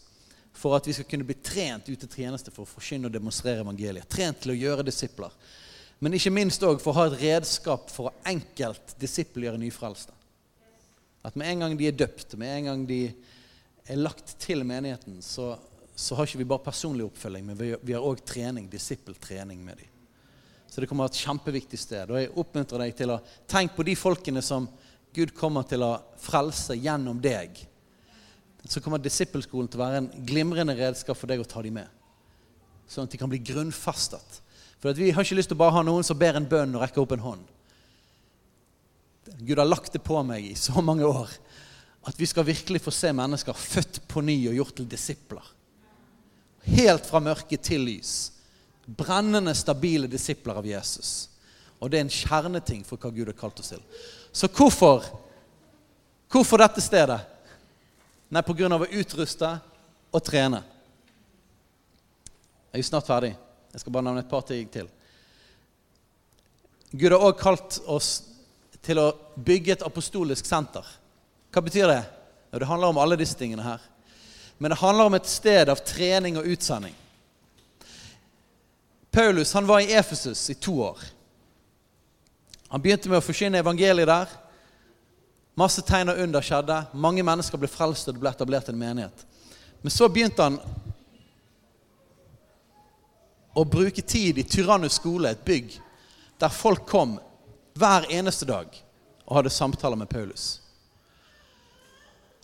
For 0.55 0.77
at 0.77 0.87
vi 0.87 0.95
skal 0.95 1.09
kunne 1.09 1.27
bli 1.27 1.39
trent 1.43 1.89
ut 1.89 1.99
til 2.05 2.23
tjeneste 2.23 2.53
for 2.55 2.67
å 2.67 2.71
forkynne 2.71 3.09
og 3.09 3.15
demonstrere 3.15 3.65
evangeliet. 3.65 4.09
Trent 4.11 4.43
til 4.45 4.55
å 4.55 4.59
gjøre 4.59 4.87
disipler. 4.87 5.35
Men 6.01 6.17
ikke 6.17 6.33
minst 6.33 6.63
òg 6.65 6.81
for 6.81 6.95
å 6.95 7.01
ha 7.01 7.11
et 7.11 7.21
redskap 7.21 7.91
for 7.93 8.09
å 8.09 8.15
enkelt 8.31 8.95
disippelgjøre 9.01 9.61
nyfrelste. 9.61 10.15
At 11.27 11.37
med 11.37 11.51
en 11.51 11.67
gang 11.67 11.77
de 11.77 11.91
er 11.91 11.97
døpt, 11.97 12.39
med 12.41 12.55
en 12.55 12.71
gang 12.71 12.85
de 12.89 13.03
er 13.85 14.01
lagt 14.01 14.37
til 14.41 14.65
menigheten, 14.65 15.19
så, 15.21 15.53
så 15.93 16.17
har 16.17 16.29
ikke 16.29 16.41
vi 16.41 16.49
bare 16.49 16.65
personlig 16.65 17.05
oppfølging, 17.05 17.45
men 17.51 17.59
vi, 17.61 17.93
har 17.93 18.07
òg 18.07 18.23
trening, 18.25 18.71
disippeltrening 18.73 19.61
med 19.65 19.83
dem. 19.83 19.91
Så 20.71 20.81
det 20.81 20.89
kommer 20.89 21.05
å 21.05 21.11
være 21.11 21.19
et 21.19 21.25
kjempeviktig 21.27 21.81
sted. 21.83 22.13
Og 22.13 22.21
jeg 22.21 22.31
oppmuntrer 22.39 22.85
deg 22.85 22.95
til 22.97 23.13
å 23.13 23.21
tenke 23.51 23.75
på 23.77 23.85
de 23.89 23.97
folkene 23.99 24.43
som 24.45 24.69
Gud 25.13 25.35
kommer 25.35 25.67
til 25.67 25.83
å 25.83 25.97
frelse 26.23 26.77
gjennom 26.79 27.19
deg. 27.21 27.59
Så 28.69 28.83
kommer 28.85 29.01
disippelskolen 29.01 29.71
til 29.71 29.81
å 29.81 29.85
være 29.85 30.03
en 30.03 30.11
glimrende 30.27 30.77
redskap 30.77 31.17
for 31.19 31.31
deg 31.31 31.41
å 31.41 31.49
ta 31.49 31.63
dem 31.65 31.79
med. 31.81 31.89
Sånn 32.91 33.07
at 33.07 33.15
de 33.15 33.21
kan 33.21 33.31
bli 33.31 33.41
grunnfastet. 33.43 34.41
For 34.81 34.97
vi 34.97 35.13
har 35.13 35.25
ikke 35.25 35.39
lyst 35.39 35.53
til 35.53 35.59
å 35.59 35.63
bare 35.63 35.77
ha 35.79 35.85
noen 35.87 36.05
som 36.07 36.19
ber 36.19 36.37
en 36.39 36.49
bønn 36.49 36.77
og 36.77 36.85
rekker 36.85 37.03
opp 37.03 37.15
en 37.17 37.25
hånd. 37.25 37.49
Gud 39.41 39.61
har 39.61 39.69
lagt 39.69 39.93
det 39.95 40.03
på 40.05 40.21
meg 40.27 40.51
i 40.51 40.57
så 40.59 40.83
mange 40.85 41.07
år 41.07 41.31
at 42.09 42.17
vi 42.17 42.27
skal 42.29 42.47
virkelig 42.49 42.81
få 42.81 42.93
se 42.95 43.13
mennesker 43.13 43.57
født 43.57 44.01
på 44.09 44.23
ny 44.25 44.37
og 44.49 44.57
gjort 44.57 44.79
til 44.81 44.89
disipler. 44.89 45.51
Helt 46.65 47.09
fra 47.09 47.21
mørke 47.21 47.59
til 47.61 47.85
lys. 47.89 48.15
Brennende, 48.85 49.53
stabile 49.57 50.09
disipler 50.11 50.61
av 50.61 50.67
Jesus. 50.67 51.29
Og 51.81 51.91
det 51.91 52.01
er 52.01 52.07
en 52.07 52.13
kjerneting 52.13 52.83
for 52.89 53.01
hva 53.01 53.13
Gud 53.13 53.29
har 53.29 53.37
kalt 53.37 53.61
oss 53.61 53.73
til. 53.73 53.83
Så 54.33 54.49
hvorfor, 54.49 55.05
hvorfor 56.33 56.61
dette 56.61 56.83
stedet? 56.85 57.21
Nei, 58.31 58.43
av 58.47 58.85
å 58.85 58.91
utruste 58.95 59.49
og 60.15 60.23
trene. 60.23 60.63
Jeg 62.71 62.85
er 62.85 62.87
snart 62.87 63.09
ferdig. 63.09 63.33
Jeg 63.73 63.83
skal 63.83 63.95
bare 63.95 64.07
nevne 64.07 64.23
et 64.23 64.31
par 64.31 64.45
ting 64.47 64.69
til. 64.71 64.87
Gud 66.91 67.11
har 67.11 67.23
òg 67.23 67.39
kalt 67.39 67.81
oss 67.91 68.11
til 68.83 68.99
å 69.03 69.11
bygge 69.35 69.75
et 69.75 69.87
apostolisk 69.87 70.47
senter. 70.47 70.87
Hva 71.51 71.63
betyr 71.67 71.91
det? 71.91 72.03
Jo, 72.51 72.59
det 72.63 72.71
handler 72.71 72.95
om 72.95 73.01
alle 73.03 73.19
disse 73.19 73.39
tingene 73.39 73.67
her. 73.67 73.83
Men 74.59 74.73
det 74.73 74.81
handler 74.81 75.11
om 75.11 75.17
et 75.19 75.31
sted 75.31 75.71
av 75.71 75.83
trening 75.87 76.39
og 76.39 76.47
utsending. 76.51 76.95
Paulus 79.11 79.53
han 79.59 79.67
var 79.67 79.83
i 79.83 79.95
Efesus 79.99 80.43
i 80.51 80.55
to 80.55 80.77
år. 80.87 81.03
Han 82.71 82.83
begynte 82.83 83.11
med 83.11 83.19
å 83.19 83.25
forkynne 83.25 83.59
evangeliet 83.59 84.07
der. 84.07 84.35
Masse 85.59 85.83
tegn 85.83 86.13
og 86.13 86.21
under 86.23 86.45
skjedde. 86.45 86.77
Mange 86.93 87.25
mennesker 87.27 87.61
ble 87.61 87.69
frelst, 87.71 88.09
og 88.09 88.17
det 88.17 88.23
ble 88.23 88.31
etablert 88.31 88.71
en 88.71 88.79
menighet. 88.79 89.27
Men 89.83 89.93
så 89.93 90.09
begynte 90.09 90.45
han 90.45 90.59
å 93.57 93.65
bruke 93.67 94.03
tid 94.03 94.39
i 94.39 94.47
Tyrannus 94.47 95.01
skole, 95.01 95.33
et 95.33 95.45
bygg, 95.45 95.75
der 96.41 96.55
folk 96.55 96.87
kom 96.89 97.19
hver 97.81 98.07
eneste 98.13 98.47
dag 98.49 98.71
og 99.27 99.37
hadde 99.37 99.53
samtaler 99.53 99.99
med 99.99 100.09
Paulus. 100.11 100.61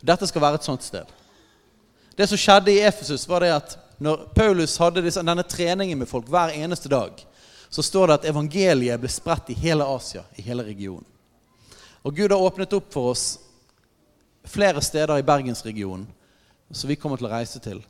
Dette 0.00 0.26
skal 0.28 0.42
være 0.42 0.60
et 0.60 0.66
sånt 0.66 0.84
sted. 0.84 1.08
Det 2.16 2.26
som 2.28 2.40
skjedde 2.40 2.72
i 2.72 2.82
Efesus, 2.84 3.26
var 3.28 3.44
det 3.44 3.54
at 3.54 3.76
når 3.98 4.28
Paulus 4.36 4.76
hadde 4.80 5.04
denne 5.08 5.44
treningen 5.48 5.98
med 5.98 6.08
folk 6.08 6.28
hver 6.28 6.52
eneste 6.54 6.88
dag, 6.92 7.16
så 7.68 7.82
står 7.82 8.08
det 8.08 8.18
at 8.18 8.28
evangeliet 8.30 9.00
ble 9.00 9.10
spredt 9.10 9.50
i 9.52 9.58
hele 9.58 9.84
Asia, 9.88 10.22
i 10.36 10.44
hele 10.44 10.64
regionen. 10.64 11.04
Og 12.06 12.14
Gud 12.14 12.30
har 12.30 12.38
åpnet 12.38 12.74
opp 12.76 12.92
for 12.94 13.10
oss 13.10 13.24
flere 14.46 14.78
steder 14.84 15.18
i 15.18 15.26
bergensregionen 15.26 16.06
som 16.70 16.90
vi 16.90 16.96
kommer 16.98 17.18
til 17.18 17.26
å 17.26 17.32
reise 17.32 17.58
til. 17.62 17.80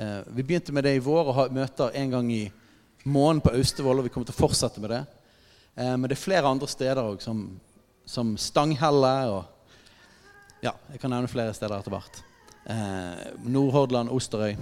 Eh, 0.00 0.20
vi 0.32 0.44
begynte 0.48 0.72
med 0.72 0.86
det 0.88 0.94
i 0.96 1.02
vår 1.04 1.28
og 1.28 1.36
har 1.36 1.52
møter 1.52 1.92
en 2.00 2.14
gang 2.14 2.30
i 2.32 2.46
måneden 3.04 3.42
på 3.44 3.52
Austevoll, 3.58 4.00
og 4.00 4.08
vi 4.08 4.12
kommer 4.14 4.28
til 4.28 4.36
å 4.36 4.40
fortsette 4.40 4.80
med 4.80 4.94
det. 4.94 5.02
Eh, 5.76 5.92
men 5.92 6.08
det 6.08 6.16
er 6.16 6.22
flere 6.22 6.48
andre 6.48 6.68
steder 6.72 7.02
òg, 7.04 7.20
som, 7.20 7.44
som 8.08 8.36
Stanghelle 8.40 9.14
og 9.34 9.56
Ja, 10.60 10.74
jeg 10.92 11.00
kan 11.00 11.12
nevne 11.12 11.28
flere 11.28 11.54
steder 11.56 11.80
etter 11.80 11.92
hvert. 11.92 12.18
Eh, 12.68 13.22
Nordhordland, 13.48 14.12
Osterøy. 14.12 14.56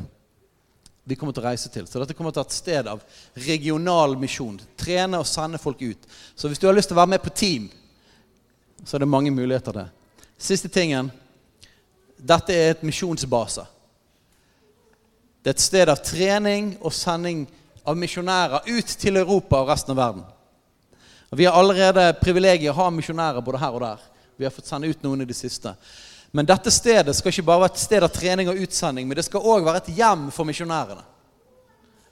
Vi 1.10 1.16
kommer 1.18 1.34
til 1.34 1.42
å 1.42 1.48
reise 1.48 1.70
til. 1.74 1.86
Så 1.86 1.98
dette 1.98 2.14
kommer 2.14 2.34
til 2.34 2.42
å 2.42 2.44
være 2.44 2.50
et 2.52 2.62
sted 2.62 2.90
av 2.90 3.02
regional 3.46 4.14
misjon. 4.18 4.60
Trene 4.78 5.18
og 5.18 5.26
sende 5.26 5.58
folk 5.58 5.82
ut. 5.82 6.06
Så 6.38 6.50
hvis 6.50 6.62
du 6.62 6.68
har 6.68 6.74
lyst 6.74 6.90
til 6.90 6.98
å 6.98 7.00
være 7.02 7.14
med 7.16 7.24
på 7.24 7.34
team, 7.34 7.66
så 8.84 8.96
er 8.96 9.04
det 9.04 9.08
mange 9.08 9.30
muligheter 9.30 9.72
der. 9.72 9.88
Siste 10.38 10.68
tingen. 10.68 11.10
Dette 12.18 12.54
er 12.54 12.70
et 12.70 12.82
misjonsbase. 12.86 13.64
Det 15.42 15.50
er 15.50 15.56
et 15.56 15.62
sted 15.62 15.90
av 15.90 16.02
trening 16.02 16.74
og 16.82 16.94
sending 16.94 17.46
av 17.88 17.96
misjonærer 17.96 18.66
ut 18.66 18.94
til 19.00 19.16
Europa 19.16 19.62
og 19.62 19.70
resten 19.70 19.94
av 19.94 20.00
verden. 20.02 20.24
Og 21.30 21.38
Vi 21.38 21.44
har 21.44 21.56
allerede 21.56 22.12
privilegiet 22.20 22.72
å 22.72 22.78
ha 22.78 22.90
misjonærer 22.90 23.44
både 23.44 23.60
her 23.60 23.74
og 23.74 23.80
der. 23.84 23.98
Vi 24.36 24.44
har 24.44 24.54
fått 24.54 24.70
sende 24.70 24.88
ut 24.88 25.02
noen 25.02 25.22
i 25.22 25.28
det 25.28 25.36
siste. 25.36 25.74
Men 26.30 26.46
dette 26.46 26.70
stedet 26.70 27.16
skal 27.16 27.32
ikke 27.32 27.46
bare 27.48 27.64
være 27.64 27.72
et 27.72 27.82
sted 27.82 28.04
av 28.04 28.12
trening 28.12 28.50
og 28.50 28.60
utsending, 28.60 29.08
men 29.08 29.16
det 29.16 29.24
skal 29.24 29.44
òg 29.44 29.64
være 29.64 29.82
et 29.82 29.94
hjem 29.96 30.28
for 30.34 30.48
misjonærene. 30.48 31.04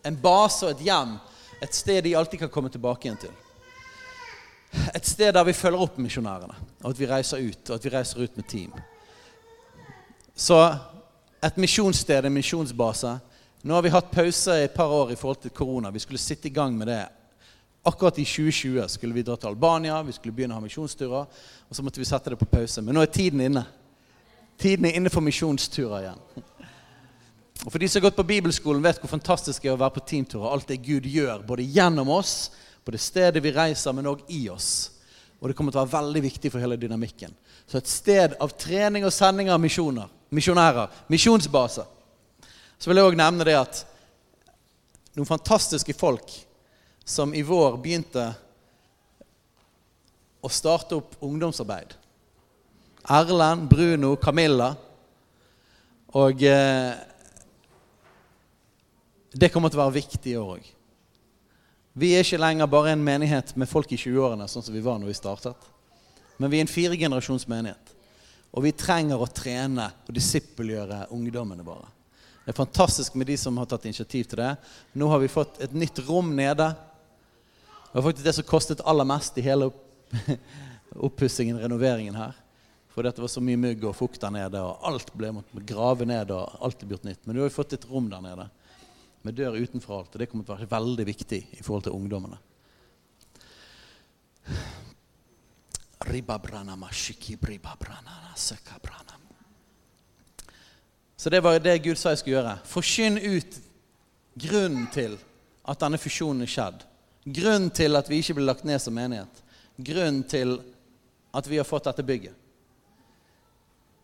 En 0.06 0.16
base 0.16 0.64
og 0.64 0.72
et 0.72 0.86
hjem. 0.86 1.16
Et 1.62 1.74
sted 1.74 2.02
de 2.04 2.14
alltid 2.16 2.40
kan 2.40 2.52
komme 2.52 2.70
tilbake 2.72 3.08
igjen 3.08 3.20
til. 3.26 3.34
Et 4.94 5.06
sted 5.06 5.32
der 5.32 5.44
vi 5.44 5.52
følger 5.56 5.82
opp 5.82 5.98
misjonærene, 5.98 6.54
og 6.82 6.90
at 6.90 7.00
vi 7.00 7.08
reiser 7.10 7.42
ut, 7.42 7.70
og 7.70 7.74
at 7.76 7.84
vi 7.84 7.92
reiser 7.92 8.22
ut 8.22 8.36
med 8.36 8.48
team. 8.48 8.72
Så 10.36 10.58
et 11.44 11.56
misjonssted, 11.56 12.24
en 12.24 12.34
misjonsbase. 12.34 13.18
Nå 13.62 13.74
har 13.74 13.82
vi 13.82 13.92
hatt 13.94 14.10
pause 14.12 14.56
i 14.60 14.66
et 14.66 14.74
par 14.74 14.92
år 14.92 15.12
i 15.12 15.16
forhold 15.16 15.40
til 15.42 15.54
korona. 15.54 15.90
Vi 15.90 16.02
skulle 16.04 16.20
sitte 16.20 16.48
i 16.48 16.54
gang 16.54 16.76
med 16.76 16.86
det. 16.86 17.04
Akkurat 17.86 18.18
i 18.18 18.24
2020 18.24 18.88
skulle 18.88 19.14
vi 19.14 19.22
dra 19.22 19.36
til 19.36 19.48
Albania, 19.48 20.02
vi 20.02 20.12
skulle 20.12 20.34
begynne 20.34 20.56
å 20.56 20.60
ha 20.60 20.64
misjonsturer. 20.64 21.26
Og 21.68 21.76
så 21.76 21.84
måtte 21.86 22.02
vi 22.02 22.08
sette 22.08 22.32
det 22.32 22.38
på 22.38 22.48
pause. 22.50 22.82
Men 22.82 22.98
nå 22.98 23.04
er 23.04 23.12
tiden 23.14 23.40
inne. 23.40 23.64
Tiden 24.58 24.88
er 24.88 24.98
inne 24.98 25.12
for 25.12 25.24
misjonsturer 25.24 26.02
igjen. 26.02 26.22
Og 27.64 27.72
For 27.72 27.78
de 27.80 27.88
som 27.88 28.00
har 28.00 28.08
gått 28.08 28.18
på 28.18 28.26
bibelskolen, 28.26 28.82
vet 28.84 29.00
hvor 29.00 29.10
fantastisk 29.10 29.62
det 29.62 29.70
er 29.70 29.76
å 29.76 29.80
være 29.80 29.96
på 29.96 30.04
teamturer. 30.06 30.50
Alt 30.52 30.68
det 30.70 30.82
Gud 30.84 31.06
gjør, 31.08 31.42
både 31.46 31.66
gjennom 31.66 32.10
oss, 32.14 32.50
på 32.86 32.94
det 32.94 33.02
stedet 33.02 33.42
vi 33.42 33.50
reiser, 33.50 33.94
men 33.96 34.06
òg 34.06 34.22
i 34.30 34.44
oss. 34.52 34.92
Og 35.40 35.50
det 35.50 35.56
kommer 35.58 35.74
til 35.74 35.80
å 35.80 35.84
være 35.84 35.96
veldig 35.98 36.22
viktig 36.28 36.52
for 36.52 36.62
hele 36.62 36.78
dynamikken. 36.78 37.32
Så 37.66 37.80
et 37.80 37.90
sted 37.90 38.36
av 38.38 38.54
trening 38.54 39.04
og 39.04 39.14
sending 39.14 39.50
av 39.50 39.58
misjoner, 39.60 40.06
misjonærer, 40.30 40.92
misjonsbaser. 41.10 41.88
Så 42.78 42.90
vil 42.90 43.00
jeg 43.00 43.10
òg 43.10 43.18
nevne 43.18 43.46
det 43.48 43.56
at 43.58 43.82
noen 45.16 45.26
fantastiske 45.26 45.96
folk 45.98 46.30
som 47.06 47.34
i 47.34 47.42
vår 47.46 47.80
begynte 47.82 48.28
å 50.46 50.52
starte 50.52 51.00
opp 51.00 51.18
ungdomsarbeid. 51.26 51.96
Erlend, 53.10 53.66
Bruno, 53.70 54.14
Camilla. 54.20 54.70
Og 56.14 56.46
eh, 56.46 56.94
det 59.34 59.50
kommer 59.50 59.74
til 59.74 59.82
å 59.82 59.84
være 59.88 59.98
viktig 59.98 60.36
i 60.36 60.38
år 60.38 60.56
òg. 60.60 60.72
Vi 61.96 62.10
er 62.12 62.26
ikke 62.26 62.36
lenger 62.36 62.68
bare 62.68 62.92
en 62.92 63.04
menighet 63.04 63.54
med 63.56 63.68
folk 63.70 63.88
i 63.94 63.96
20-årene, 63.96 64.44
sånn 64.52 64.64
som 64.66 64.74
vi 64.74 64.82
var 64.84 64.98
når 65.00 65.08
vi 65.08 65.16
startet. 65.16 65.68
Men 66.36 66.50
vi 66.52 66.58
er 66.58 66.66
en 66.66 66.68
firegenerasjons 66.68 67.46
menighet. 67.48 67.92
Og 68.52 68.66
vi 68.66 68.72
trenger 68.76 69.16
å 69.16 69.28
trene 69.32 69.86
og 70.04 70.10
disippelgjøre 70.12 71.06
ungdommene 71.16 71.64
våre. 71.64 71.88
Det 72.44 72.52
er 72.52 72.58
fantastisk 72.58 73.16
med 73.16 73.30
de 73.30 73.38
som 73.40 73.56
har 73.56 73.68
tatt 73.70 73.88
initiativ 73.88 74.28
til 74.28 74.42
det. 74.42 74.50
Nå 74.92 75.08
har 75.08 75.22
vi 75.24 75.32
fått 75.32 75.56
et 75.64 75.72
nytt 75.72 76.02
rom 76.04 76.34
nede. 76.36 76.68
Det 77.88 77.96
var 77.96 78.06
faktisk 78.10 78.28
det 78.28 78.36
som 78.36 78.48
kostet 78.52 78.84
aller 78.84 79.08
mest 79.08 79.40
i 79.40 79.46
hele 79.48 79.70
oppussingen, 81.08 81.62
renoveringen 81.64 82.20
her. 82.20 82.36
For 82.92 83.08
det 83.08 83.16
var 83.16 83.32
så 83.32 83.40
mye 83.44 83.60
mygg 83.60 83.88
og 83.88 83.96
fukt 83.96 84.20
der 84.20 84.36
nede, 84.36 84.60
og 84.60 84.84
alt 84.84 85.16
ble 85.16 85.32
måttet 85.40 85.64
grave 85.68 86.04
ned. 86.04 86.28
og 86.28 86.60
alt 86.60 86.84
ble 86.84 86.98
gjort 86.98 87.08
nytt. 87.08 87.24
Men 87.24 87.38
nå 87.38 87.46
har 87.46 87.48
vi 87.48 87.56
fått 87.56 87.72
et 87.80 87.88
rom 87.88 88.12
der 88.12 88.24
nede 88.24 88.50
med 89.26 89.36
dør 89.38 89.58
utenfor 89.58 90.00
alt. 90.00 90.14
Og 90.14 90.22
det 90.22 90.28
kommer 90.30 90.46
til 90.46 90.54
å 90.54 90.58
være 90.60 90.72
veldig 90.72 91.06
viktig 91.08 91.40
i 91.58 91.62
forhold 91.64 91.88
til 91.88 91.96
ungdommene. 91.96 92.38
Så 101.16 101.30
det 101.32 101.40
var 101.42 101.58
det 101.58 101.78
Gud 101.82 101.98
sa 101.98 102.12
jeg 102.12 102.20
skulle 102.20 102.36
gjøre. 102.36 102.58
Forkynn 102.68 103.18
ut 103.18 103.58
grunnen 104.36 104.86
til 104.94 105.16
at 105.66 105.80
denne 105.80 105.98
fusjonen 105.98 106.44
er 106.44 106.52
skjedd. 106.52 106.84
Grunnen 107.26 107.72
til 107.74 107.98
at 107.98 108.10
vi 108.10 108.20
ikke 108.22 108.36
ble 108.38 108.46
lagt 108.46 108.66
ned 108.68 108.78
som 108.82 108.94
menighet. 108.94 109.42
Grunnen 109.76 110.22
til 110.28 110.58
at 111.34 111.48
vi 111.48 111.58
har 111.58 111.66
fått 111.68 111.88
dette 111.88 112.04
bygget. 112.06 112.34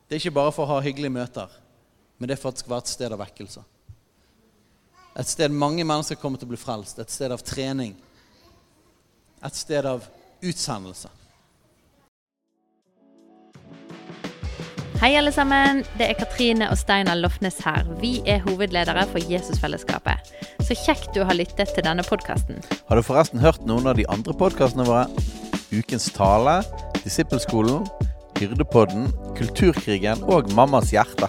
Det 0.08 0.16
er 0.16 0.24
ikke 0.24 0.40
bare 0.40 0.52
for 0.52 0.66
å 0.66 0.74
ha 0.74 0.82
hyggelige 0.84 1.14
møter, 1.14 1.52
men 2.18 2.28
det 2.28 2.34
er 2.34 2.40
for 2.40 2.50
at 2.50 2.58
det 2.58 2.64
skal 2.64 2.74
være 2.74 2.84
et 2.84 2.90
sted 2.92 3.14
av 3.14 3.20
vekkelse. 3.22 3.62
Et 5.12 5.28
sted 5.28 5.52
mange 5.52 5.84
mennesker 5.84 6.16
kommer 6.16 6.40
til 6.40 6.48
å 6.48 6.52
bli 6.54 6.60
frelst. 6.60 7.00
Et 7.02 7.12
sted 7.12 7.32
av 7.34 7.42
trening. 7.44 7.92
Et 9.44 9.58
sted 9.58 9.84
av 9.84 10.06
utsendelse. 10.40 11.10
Hei, 15.02 15.16
alle 15.18 15.32
sammen. 15.34 15.82
Det 15.98 16.06
er 16.06 16.16
Katrine 16.16 16.68
og 16.70 16.78
Steinar 16.78 17.18
Lofnes 17.18 17.58
her. 17.66 17.82
Vi 18.00 18.20
er 18.24 18.40
hovedledere 18.46 19.02
for 19.10 19.20
Jesusfellesskapet. 19.28 20.32
Så 20.62 20.78
kjekt 20.78 21.10
du 21.12 21.24
har 21.26 21.36
lyttet 21.36 21.74
til 21.74 21.84
denne 21.84 22.06
podkasten. 22.06 22.62
Har 22.88 22.96
du 22.96 23.04
forresten 23.04 23.42
hørt 23.42 23.66
noen 23.66 23.90
av 23.90 23.98
de 23.98 24.06
andre 24.08 24.32
podkastene 24.38 24.86
våre? 24.86 25.08
Ukens 25.74 26.06
tale, 26.14 26.60
Disippelskolen, 27.02 27.82
Hyrdepodden, 28.38 29.10
Kulturkrigen 29.36 30.22
og 30.30 30.54
Mammas 30.54 30.94
hjerte. 30.94 31.28